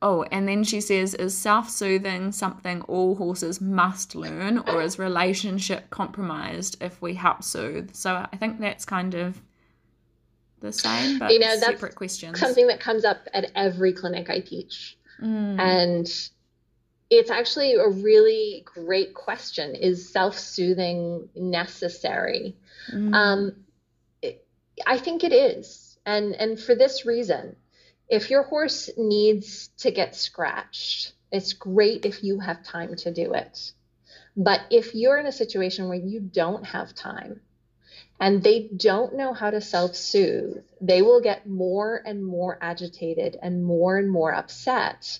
[0.00, 5.00] Oh, and then she says, is self soothing something all horses must learn, or is
[5.00, 7.92] relationship compromised if we help soothe?
[7.94, 9.40] So I think that's kind of
[10.62, 12.40] the same, but you know, that's separate questions.
[12.40, 14.96] Something that comes up at every clinic I teach.
[15.20, 15.60] Mm.
[15.60, 16.30] And
[17.10, 22.56] it's actually a really great question is self soothing necessary?
[22.90, 23.14] Mm.
[23.14, 23.56] Um,
[24.22, 24.46] it,
[24.86, 25.98] I think it is.
[26.06, 27.56] And, and for this reason,
[28.08, 33.34] if your horse needs to get scratched, it's great if you have time to do
[33.34, 33.72] it.
[34.36, 37.40] But if you're in a situation where you don't have time
[38.22, 43.36] and they don't know how to self soothe, they will get more and more agitated
[43.42, 45.18] and more and more upset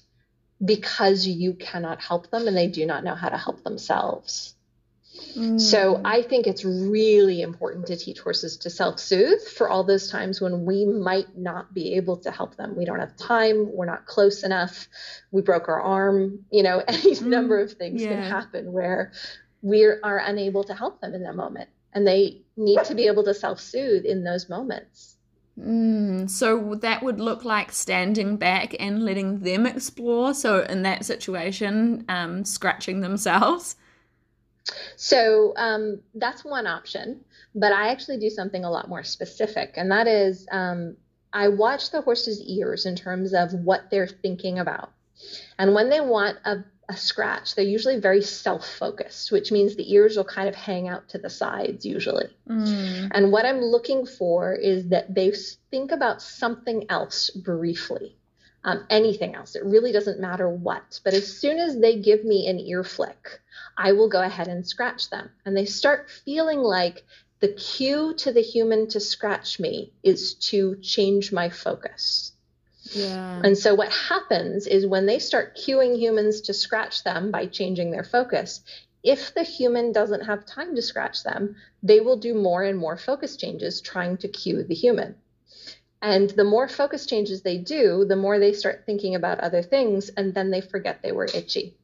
[0.65, 4.55] because you cannot help them and they do not know how to help themselves.
[5.59, 6.03] So Mm.
[6.05, 10.65] I think it's really important to teach horses to self-soothe for all those times when
[10.65, 12.77] we might not be able to help them.
[12.77, 14.89] We don't have time, we're not close enough,
[15.33, 19.13] we broke our arm, you know, any number of things can happen where
[19.61, 21.69] we are unable to help them in that moment.
[21.93, 25.17] And they need to be able to self-soothe in those moments.
[25.59, 30.33] Mm, so that would look like standing back and letting them explore.
[30.35, 33.77] So in that situation, um, scratching themselves.
[34.97, 37.21] So um, that's one option,
[37.55, 40.97] but I actually do something a lot more specific, and that is um,
[41.33, 44.93] I watch the horse's ears in terms of what they're thinking about.
[45.59, 49.93] And when they want a, a scratch, they're usually very self focused, which means the
[49.93, 52.29] ears will kind of hang out to the sides usually.
[52.49, 53.11] Mm.
[53.13, 55.33] And what I'm looking for is that they
[55.71, 58.17] think about something else briefly,
[58.65, 59.57] um, anything else.
[59.57, 61.01] It really doesn't matter what.
[61.03, 63.41] But as soon as they give me an ear flick,
[63.77, 65.31] I will go ahead and scratch them.
[65.45, 67.05] And they start feeling like
[67.41, 72.32] the cue to the human to scratch me is to change my focus.
[72.91, 73.41] Yeah.
[73.45, 77.91] And so what happens is when they start cueing humans to scratch them by changing
[77.91, 78.61] their focus,
[79.03, 82.97] if the human doesn't have time to scratch them, they will do more and more
[82.97, 85.17] focus changes trying to cue the human.
[86.01, 90.09] And the more focus changes they do, the more they start thinking about other things,
[90.11, 91.77] and then they forget they were itchy.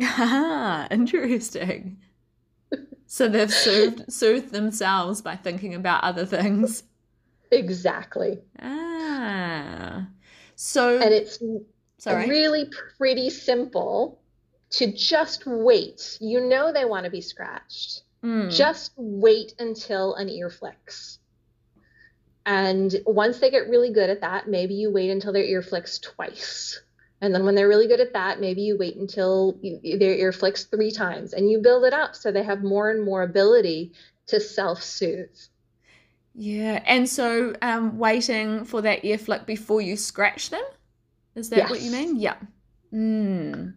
[0.00, 1.98] Ah, interesting.
[3.06, 6.82] So they've soothed, soothed themselves by thinking about other things.
[7.50, 8.38] Exactly.
[8.60, 10.06] Ah.
[10.60, 11.40] So, And it's
[11.98, 12.28] sorry.
[12.28, 14.20] really pretty simple
[14.70, 16.18] to just wait.
[16.20, 18.02] You know they want to be scratched.
[18.24, 18.52] Mm.
[18.52, 21.20] Just wait until an ear flicks.
[22.44, 26.00] And once they get really good at that, maybe you wait until their ear flicks
[26.00, 26.82] twice.
[27.20, 30.32] And then when they're really good at that, maybe you wait until you, their ear
[30.32, 33.92] flicks three times and you build it up so they have more and more ability
[34.26, 35.38] to self soothe.
[36.40, 40.62] Yeah, and so um, waiting for that ear flick before you scratch them?
[41.34, 42.14] Is that what you mean?
[42.14, 42.36] Yeah.
[42.92, 43.74] Mm.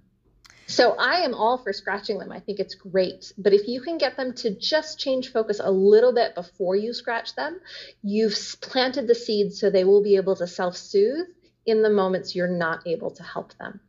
[0.68, 2.32] So I am all for scratching them.
[2.32, 3.34] I think it's great.
[3.36, 6.94] But if you can get them to just change focus a little bit before you
[6.94, 7.60] scratch them,
[8.04, 11.26] you've planted the seeds so they will be able to self soothe
[11.66, 13.80] in the moments you're not able to help them.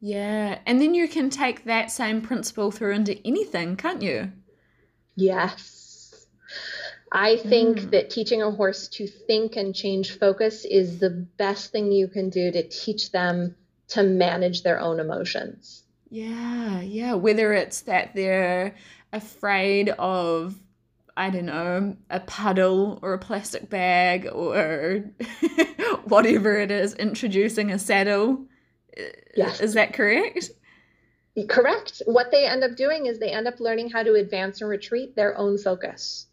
[0.00, 4.32] Yeah, and then you can take that same principle through into anything, can't you?
[5.16, 5.77] Yes.
[7.12, 7.90] I think Mm.
[7.92, 12.28] that teaching a horse to think and change focus is the best thing you can
[12.30, 13.56] do to teach them
[13.88, 15.84] to manage their own emotions.
[16.10, 17.14] Yeah, yeah.
[17.14, 18.74] Whether it's that they're
[19.12, 20.54] afraid of,
[21.16, 25.04] I don't know, a puddle or a plastic bag or
[26.04, 28.46] whatever it is, introducing a saddle.
[29.36, 29.60] Yes.
[29.60, 30.50] Is that correct?
[31.48, 32.02] Correct.
[32.06, 35.14] What they end up doing is they end up learning how to advance and retreat
[35.14, 36.26] their own focus.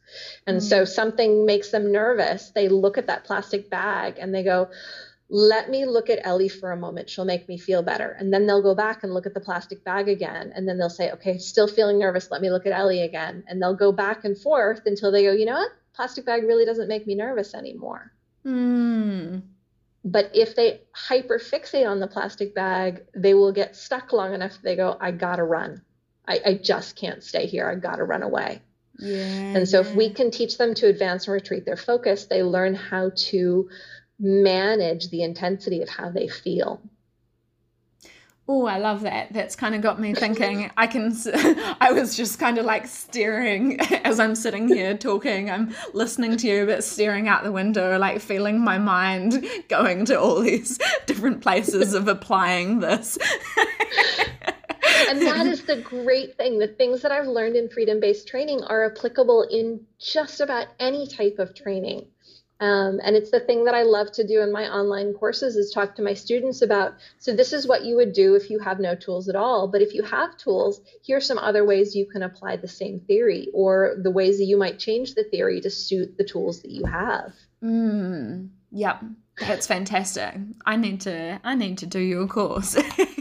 [0.48, 2.52] And so something makes them nervous.
[2.52, 4.70] They look at that plastic bag and they go,
[5.30, 7.10] let me look at Ellie for a moment.
[7.10, 8.12] She'll make me feel better.
[8.12, 10.52] And then they'll go back and look at the plastic bag again.
[10.56, 12.30] And then they'll say, okay, still feeling nervous.
[12.30, 13.44] Let me look at Ellie again.
[13.48, 15.72] And they'll go back and forth until they go, you know what?
[15.94, 18.12] Plastic bag really doesn't make me nervous anymore.
[18.44, 19.40] Hmm.
[20.04, 24.62] But if they hyper fixate on the plastic bag, they will get stuck long enough.
[24.62, 25.82] They go, I gotta run.
[26.28, 27.68] I, I just can't stay here.
[27.68, 28.62] I gotta run away.
[28.98, 29.58] Yeah.
[29.58, 32.76] And so, if we can teach them to advance and retreat their focus, they learn
[32.76, 33.70] how to
[34.20, 36.82] manage the intensity of how they feel.
[38.48, 39.34] Oh, I love that.
[39.34, 40.70] That's kind of got me thinking.
[40.78, 41.16] I can.
[41.82, 45.50] I was just kind of like staring as I'm sitting here talking.
[45.50, 50.20] I'm listening to you, but staring out the window, like feeling my mind going to
[50.20, 50.78] all these
[51.08, 53.18] different places of applying this.
[55.10, 56.60] And that is the great thing.
[56.60, 61.08] The things that I've learned in freedom based training are applicable in just about any
[61.08, 62.08] type of training.
[62.62, 65.72] Um, and it's the thing that I love to do in my online courses is
[65.72, 66.94] talk to my students about.
[67.20, 69.68] So this is what you would do if you have no tools at all.
[69.68, 73.50] But if you have tools, here's some other ways you can apply the same theory,
[73.54, 76.86] or the ways that you might change the theory to suit the tools that you
[76.86, 77.34] have.
[77.62, 79.04] Mm, yep,
[79.38, 80.36] that's fantastic.
[80.66, 81.42] I need to.
[81.44, 82.78] I need to do your course.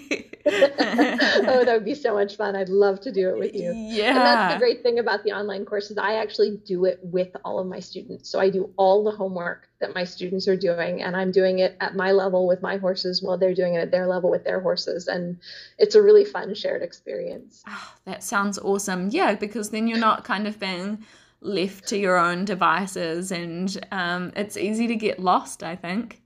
[0.47, 2.55] oh, that would be so much fun.
[2.55, 3.73] I'd love to do it with you.
[3.73, 4.09] Yeah.
[4.09, 5.97] And that's the great thing about the online courses.
[5.97, 8.29] I actually do it with all of my students.
[8.29, 11.77] So I do all the homework that my students are doing, and I'm doing it
[11.81, 14.61] at my level with my horses while they're doing it at their level with their
[14.61, 15.09] horses.
[15.09, 15.39] And
[15.79, 17.63] it's a really fun shared experience.
[17.67, 19.09] Oh, that sounds awesome.
[19.11, 21.05] Yeah, because then you're not kind of being
[21.41, 26.23] left to your own devices and um, it's easy to get lost, I think.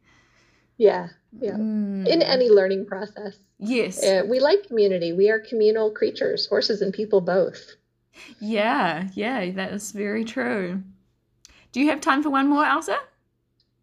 [0.76, 1.08] Yeah,
[1.40, 1.52] yeah.
[1.52, 2.06] Mm.
[2.06, 3.38] In any learning process.
[3.58, 4.02] Yes.
[4.04, 5.12] Uh, we like community.
[5.12, 7.76] We are communal creatures, horses and people both.
[8.40, 10.82] Yeah, yeah, that is very true.
[11.72, 12.98] Do you have time for one more, Elsa?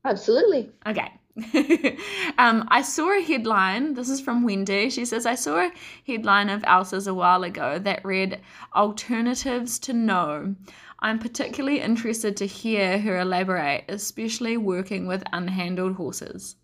[0.04, 0.72] Absolutely.
[0.86, 1.12] Okay.
[2.38, 3.94] um, I saw a headline.
[3.94, 4.90] This is from Wendy.
[4.90, 5.72] She says, I saw a
[6.08, 8.40] headline of Elsa's a while ago that read
[8.74, 10.56] Alternatives to No.
[11.00, 16.56] I'm particularly interested to hear her elaborate, especially working with unhandled horses.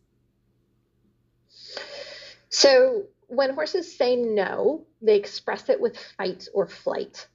[2.52, 7.28] So when horses say no, they express it with fight or flight.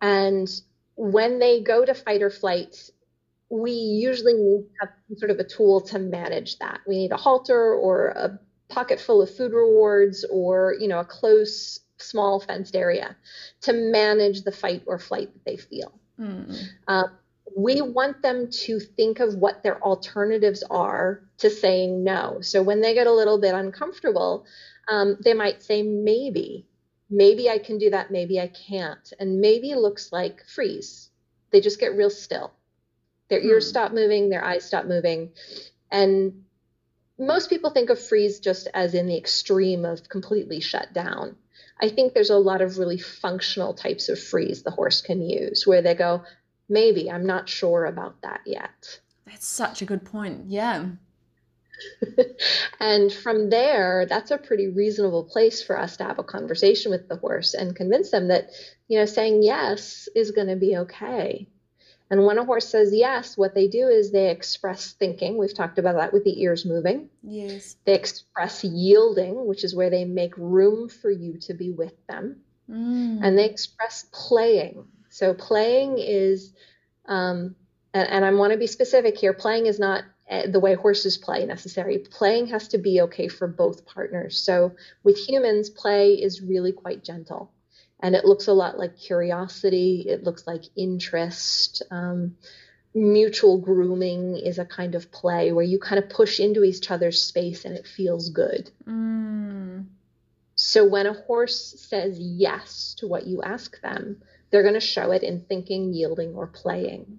[0.00, 0.48] And
[0.96, 2.90] when they go to fight or flight,
[3.50, 6.80] we usually need to have sort of a tool to manage that.
[6.86, 11.04] We need a halter or a pocket full of food rewards or, you know, a
[11.04, 13.14] close, small fenced area
[13.60, 15.92] to manage the fight or flight that they feel.
[16.18, 16.58] Mm.
[16.88, 17.04] Uh,
[17.56, 22.40] we want them to think of what their alternatives are to saying no.
[22.40, 24.46] So when they get a little bit uncomfortable,
[24.88, 26.66] um, they might say, maybe,
[27.10, 29.12] maybe I can do that, maybe I can't.
[29.18, 31.10] And maybe looks like freeze.
[31.50, 32.52] They just get real still.
[33.28, 33.48] Their hmm.
[33.48, 35.30] ears stop moving, their eyes stop moving.
[35.90, 36.44] And
[37.18, 41.36] most people think of freeze just as in the extreme of completely shut down.
[41.80, 45.66] I think there's a lot of really functional types of freeze the horse can use
[45.66, 46.22] where they go,
[46.72, 47.10] maybe.
[47.10, 49.00] I'm not sure about that yet.
[49.26, 50.44] That's such a good point.
[50.48, 50.86] Yeah.
[52.80, 57.08] And from there that's a pretty reasonable place for us to have a conversation with
[57.08, 58.50] the horse and convince them that
[58.88, 61.48] you know saying yes is going to be okay.
[62.10, 65.38] And when a horse says yes what they do is they express thinking.
[65.38, 67.08] We've talked about that with the ears moving.
[67.22, 67.76] Yes.
[67.84, 72.42] They express yielding which is where they make room for you to be with them.
[72.70, 73.18] Mm.
[73.22, 76.54] and they express playing so playing is,
[77.06, 77.54] um,
[77.92, 81.18] and, and I want to be specific here, playing is not eh, the way horses
[81.18, 81.98] play necessary.
[81.98, 84.38] Playing has to be okay for both partners.
[84.38, 84.72] So
[85.04, 87.52] with humans, play is really quite gentle.
[88.00, 91.82] And it looks a lot like curiosity, it looks like interest.
[91.90, 92.36] Um,
[92.94, 97.20] mutual grooming is a kind of play where you kind of push into each other's
[97.20, 98.70] space and it feels good.
[98.86, 99.88] Mm.
[100.54, 104.22] So when a horse says yes to what you ask them,
[104.52, 107.18] they're going to show it in thinking, yielding, or playing.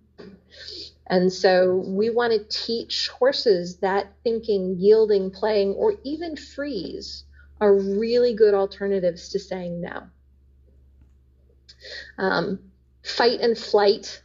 [1.07, 7.25] And so we want to teach horses that thinking, yielding, playing, or even freeze
[7.59, 10.03] are really good alternatives to saying no.
[12.17, 12.59] Um,
[13.03, 14.21] fight and flight,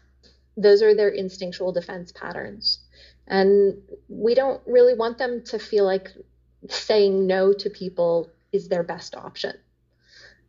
[0.56, 2.80] those are their instinctual defense patterns.
[3.26, 6.08] And we don't really want them to feel like
[6.68, 9.56] saying no to people is their best option.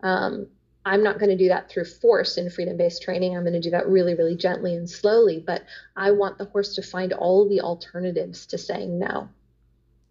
[0.02, 0.48] Um,
[0.86, 3.36] I'm not going to do that through force in freedom based training.
[3.36, 5.44] I'm going to do that really, really gently and slowly.
[5.46, 5.64] But
[5.96, 9.30] I want the horse to find all the alternatives to saying no.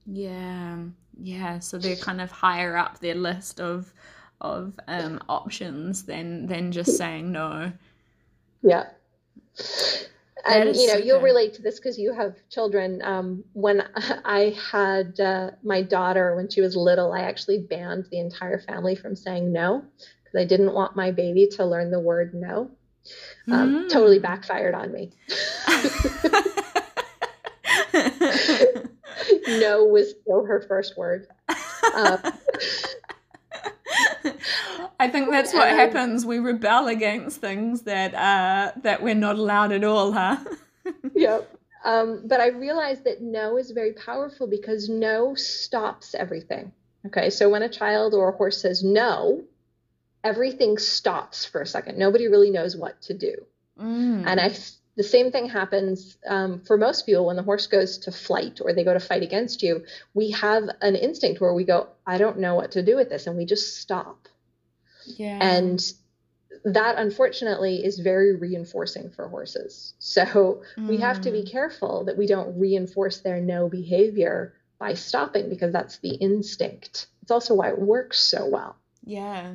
[0.07, 0.79] Yeah.
[1.21, 1.59] Yeah.
[1.61, 3.93] So they're kind of higher up their list of
[4.41, 7.73] of um, options than than just saying no.
[8.62, 8.85] Yeah.
[10.47, 13.03] And you know you'll relate to this because you have children.
[13.03, 13.83] Um, when
[14.25, 18.95] I had uh, my daughter when she was little, I actually banned the entire family
[18.95, 19.85] from saying no
[20.33, 22.71] because I didn't want my baby to learn the word no.
[23.51, 23.89] Um, mm.
[23.89, 25.11] Totally backfired on me.
[29.49, 31.27] no was still her first word.
[31.95, 32.19] Um,
[35.01, 36.27] I think that's what happens.
[36.27, 40.37] We rebel against things that uh, that we're not allowed at all, huh?
[41.15, 41.55] yep.
[41.85, 46.73] Um, but I realized that no is very powerful because no stops everything.
[47.07, 49.45] Okay, so when a child or a horse says no,
[50.24, 51.99] everything stops for a second.
[51.99, 53.35] Nobody really knows what to do.
[53.81, 54.24] Mm.
[54.27, 54.55] And I,
[54.97, 58.73] the same thing happens um, for most people when the horse goes to flight or
[58.73, 59.85] they go to fight against you.
[60.15, 63.27] We have an instinct where we go, I don't know what to do with this,
[63.27, 64.28] and we just stop.
[65.07, 65.39] Yeah.
[65.40, 65.81] And
[66.65, 69.95] that unfortunately is very reinforcing for horses.
[69.99, 70.89] So mm.
[70.89, 71.51] we have to be mm.
[71.51, 77.07] careful that we don't reinforce their no behavior by stopping because that's the instinct.
[77.23, 78.77] It's also why it works so well.
[79.05, 79.55] Yeah.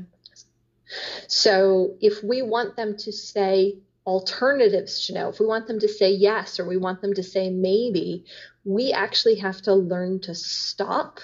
[1.28, 5.88] So if we want them to say alternatives to no, if we want them to
[5.88, 8.26] say yes or we want them to say maybe,
[8.66, 11.20] we actually have to learn to stop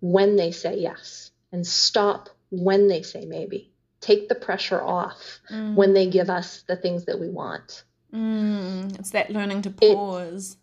[0.00, 3.72] when they say yes and stop when they say maybe.
[4.00, 5.74] Take the pressure off mm.
[5.74, 7.84] when they give us the things that we want.
[8.14, 8.98] Mm.
[8.98, 10.52] It's that learning to pause.
[10.52, 10.56] It,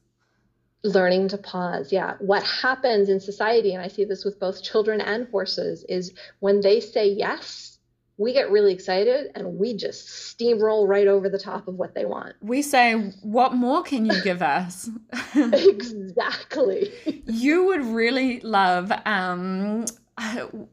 [0.88, 1.92] learning to pause.
[1.92, 2.16] Yeah.
[2.20, 6.62] What happens in society, and I see this with both children and horses, is when
[6.62, 7.77] they say yes,
[8.18, 12.06] we get really excited and we just steamroll right over the top of what they
[12.06, 12.36] want.
[12.42, 14.90] We say, What more can you give us?
[15.36, 16.92] exactly.
[17.26, 18.92] you would really love.
[19.06, 19.86] Um,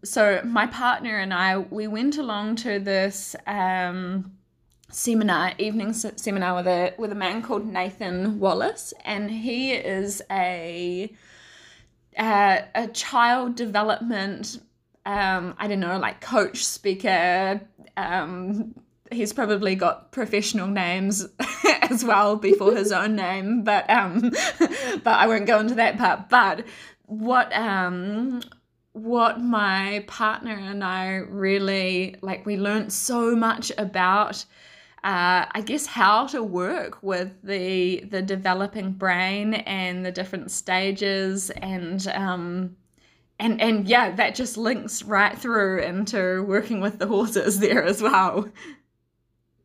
[0.03, 3.37] so, my partner and I, we went along to this.
[3.47, 4.33] Um,
[4.91, 11.13] seminar evening seminar with a with a man called Nathan Wallis and he is a
[12.17, 14.61] uh, a child development
[15.07, 17.61] um, I don't know, like coach, speaker.
[17.97, 18.75] Um,
[19.11, 21.27] he's probably got professional names
[21.83, 26.29] as well before his own name, but um, but I won't go into that part.
[26.29, 26.65] But
[27.07, 28.43] what um,
[28.93, 34.45] what my partner and I really like, we learned so much about.
[35.03, 41.51] Uh, I guess how to work with the the developing brain and the different stages
[41.51, 42.75] and um,
[43.39, 48.03] and and yeah that just links right through into working with the horses there as
[48.03, 48.49] well.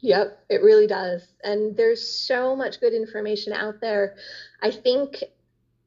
[0.02, 1.28] Yep it really does.
[1.44, 4.16] And there's so much good information out there.
[4.62, 5.24] I think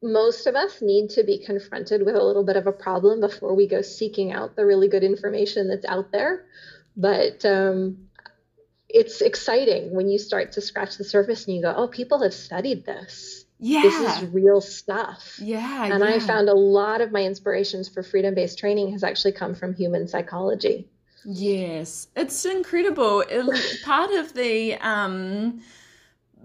[0.01, 3.55] most of us need to be confronted with a little bit of a problem before
[3.55, 6.45] we go seeking out the really good information that's out there.
[6.97, 8.09] But um,
[8.93, 12.33] it's exciting when you start to scratch the surface and you go oh people have
[12.33, 13.81] studied this yeah.
[13.81, 15.39] this is real stuff.
[15.41, 15.85] Yeah.
[15.85, 16.15] And yeah.
[16.15, 19.73] I found a lot of my inspirations for freedom based training has actually come from
[19.73, 20.89] human psychology.
[21.25, 22.07] Yes.
[22.15, 23.23] It's incredible.
[23.85, 25.61] part of the um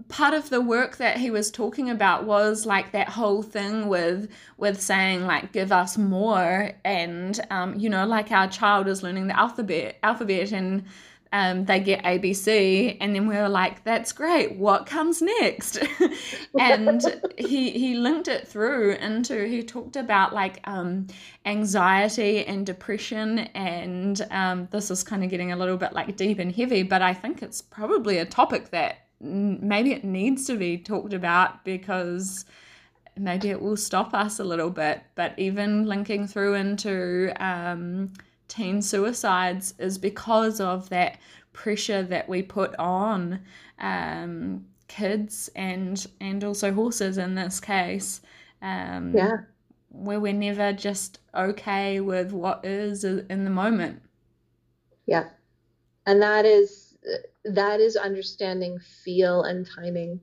[0.07, 4.29] part of the work that he was talking about was like that whole thing with
[4.57, 9.27] with saying like give us more and um you know like our child is learning
[9.27, 10.85] the alphabet alphabet and
[11.31, 14.55] um, they get ABC, and then we were like, "That's great.
[14.55, 15.77] What comes next?"
[16.59, 17.01] and
[17.37, 21.05] he he linked it through into he talked about like um,
[21.45, 26.39] anxiety and depression, and um, this is kind of getting a little bit like deep
[26.39, 30.77] and heavy, but I think it's probably a topic that maybe it needs to be
[30.77, 32.45] talked about because
[33.17, 35.03] maybe it will stop us a little bit.
[35.15, 38.13] But even linking through into um,
[38.49, 41.17] teen suicides is because of that
[41.53, 43.39] pressure that we put on
[43.79, 48.21] um, kids and and also horses in this case.
[48.61, 49.37] Um, yeah,
[49.89, 54.01] where we're never just okay with what is in the moment.
[55.05, 55.29] Yeah,
[56.05, 56.97] and that is
[57.45, 60.19] that is understanding feel and timing.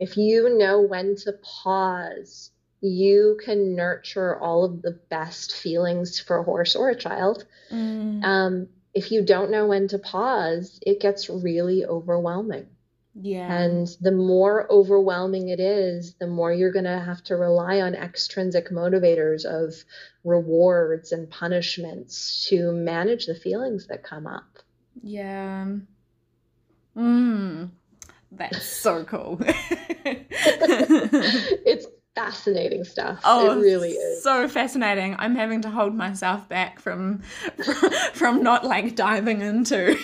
[0.00, 2.50] If you know when to pause
[2.80, 7.44] you can nurture all of the best feelings for a horse or a child.
[7.70, 8.24] Mm.
[8.24, 12.66] Um, if you don't know when to pause, it gets really overwhelming.
[13.20, 13.52] Yeah.
[13.52, 17.94] And the more overwhelming it is, the more you're going to have to rely on
[17.96, 19.74] extrinsic motivators of
[20.22, 24.60] rewards and punishments to manage the feelings that come up.
[25.02, 25.66] Yeah.
[26.96, 27.70] Mm.
[28.30, 29.38] That's so cool.
[30.04, 31.86] it's
[32.18, 33.20] fascinating stuff.
[33.24, 34.22] Oh, it really is.
[34.22, 35.14] So fascinating.
[35.18, 37.20] I'm having to hold myself back from
[37.62, 39.96] from, from not like diving into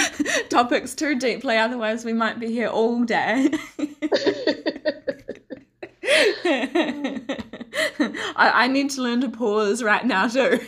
[0.48, 3.50] topics too deeply, otherwise we might be here all day.
[8.36, 10.60] I, I need to learn to pause right now too.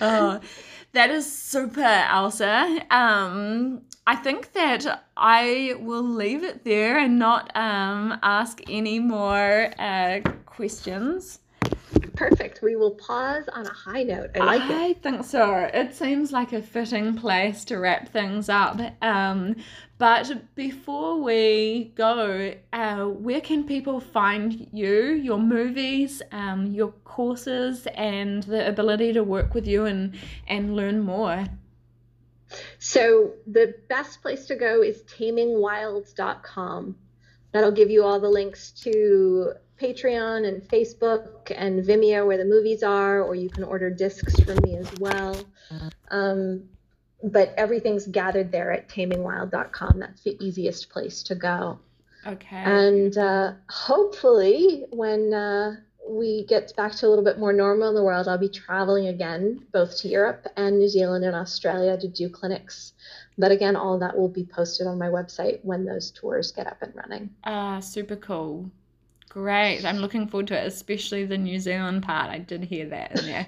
[0.00, 0.40] oh,
[0.92, 2.84] that is super, Elsa.
[2.90, 9.70] Um, I think that I will leave it there and not um, ask any more
[9.78, 11.40] uh, questions.
[12.14, 12.62] Perfect.
[12.62, 14.30] We will pause on a high note.
[14.34, 15.02] I like I it.
[15.02, 15.54] think so.
[15.74, 18.80] It seems like a fitting place to wrap things up.
[19.02, 19.56] Um,
[19.98, 27.86] but before we go, uh, where can people find you, your movies, um, your courses,
[27.94, 30.16] and the ability to work with you and,
[30.46, 31.44] and learn more?
[32.78, 36.96] So the best place to go is tamingwilds.com.
[37.52, 42.82] That'll give you all the links to Patreon and Facebook and Vimeo where the movies
[42.82, 45.36] are, or you can order discs from me as well.
[46.10, 46.64] Um,
[47.22, 49.98] but everything's gathered there at tamingwild.com.
[49.98, 51.80] That's the easiest place to go.
[52.26, 52.56] Okay.
[52.56, 55.76] And uh, hopefully, when uh,
[56.08, 59.08] we get back to a little bit more normal in the world, I'll be traveling
[59.08, 62.92] again, both to Europe and New Zealand and Australia to do clinics.
[63.36, 66.82] But again, all that will be posted on my website when those tours get up
[66.82, 67.30] and running.
[67.44, 68.70] Ah, super cool.
[69.28, 69.84] Great.
[69.84, 72.30] I'm looking forward to it, especially the New Zealand part.
[72.30, 73.46] I did hear that in there.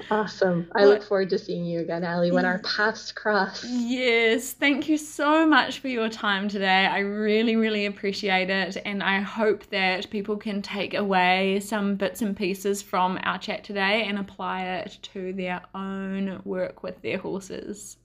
[0.10, 0.70] awesome.
[0.74, 3.64] I look forward to seeing you again, Ali, when our paths cross.
[3.68, 4.52] Yes.
[4.54, 6.86] Thank you so much for your time today.
[6.86, 8.78] I really, really appreciate it.
[8.86, 13.64] And I hope that people can take away some bits and pieces from our chat
[13.64, 17.98] today and apply it to their own work with their horses.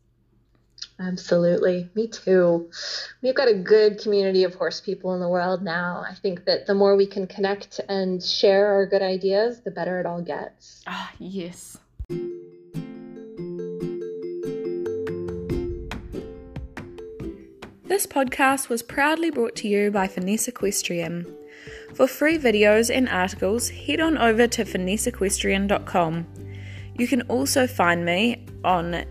[1.03, 1.89] Absolutely.
[1.95, 2.69] Me too.
[3.21, 6.05] We've got a good community of horse people in the world now.
[6.09, 9.99] I think that the more we can connect and share our good ideas, the better
[9.99, 10.81] it all gets.
[10.88, 11.77] Ah, yes.
[17.84, 21.25] This podcast was proudly brought to you by Finesse Equestrian.
[21.93, 26.27] For free videos and articles, head on over to finesseequestrian.com.
[26.97, 29.05] You can also find me on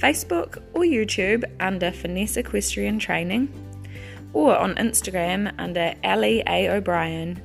[0.00, 3.52] Facebook or YouTube under Finesse Equestrian Training,
[4.32, 6.68] or on Instagram under Ali A.
[6.70, 7.42] O'Brien.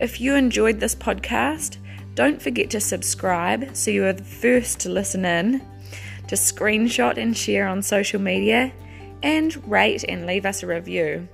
[0.00, 1.78] If you enjoyed this podcast,
[2.14, 5.60] don't forget to subscribe so you are the first to listen in,
[6.28, 8.72] to screenshot and share on social media,
[9.22, 11.28] and rate and leave us a review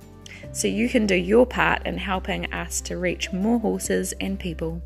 [0.51, 4.81] so you can do your part in helping us to reach more horses and people.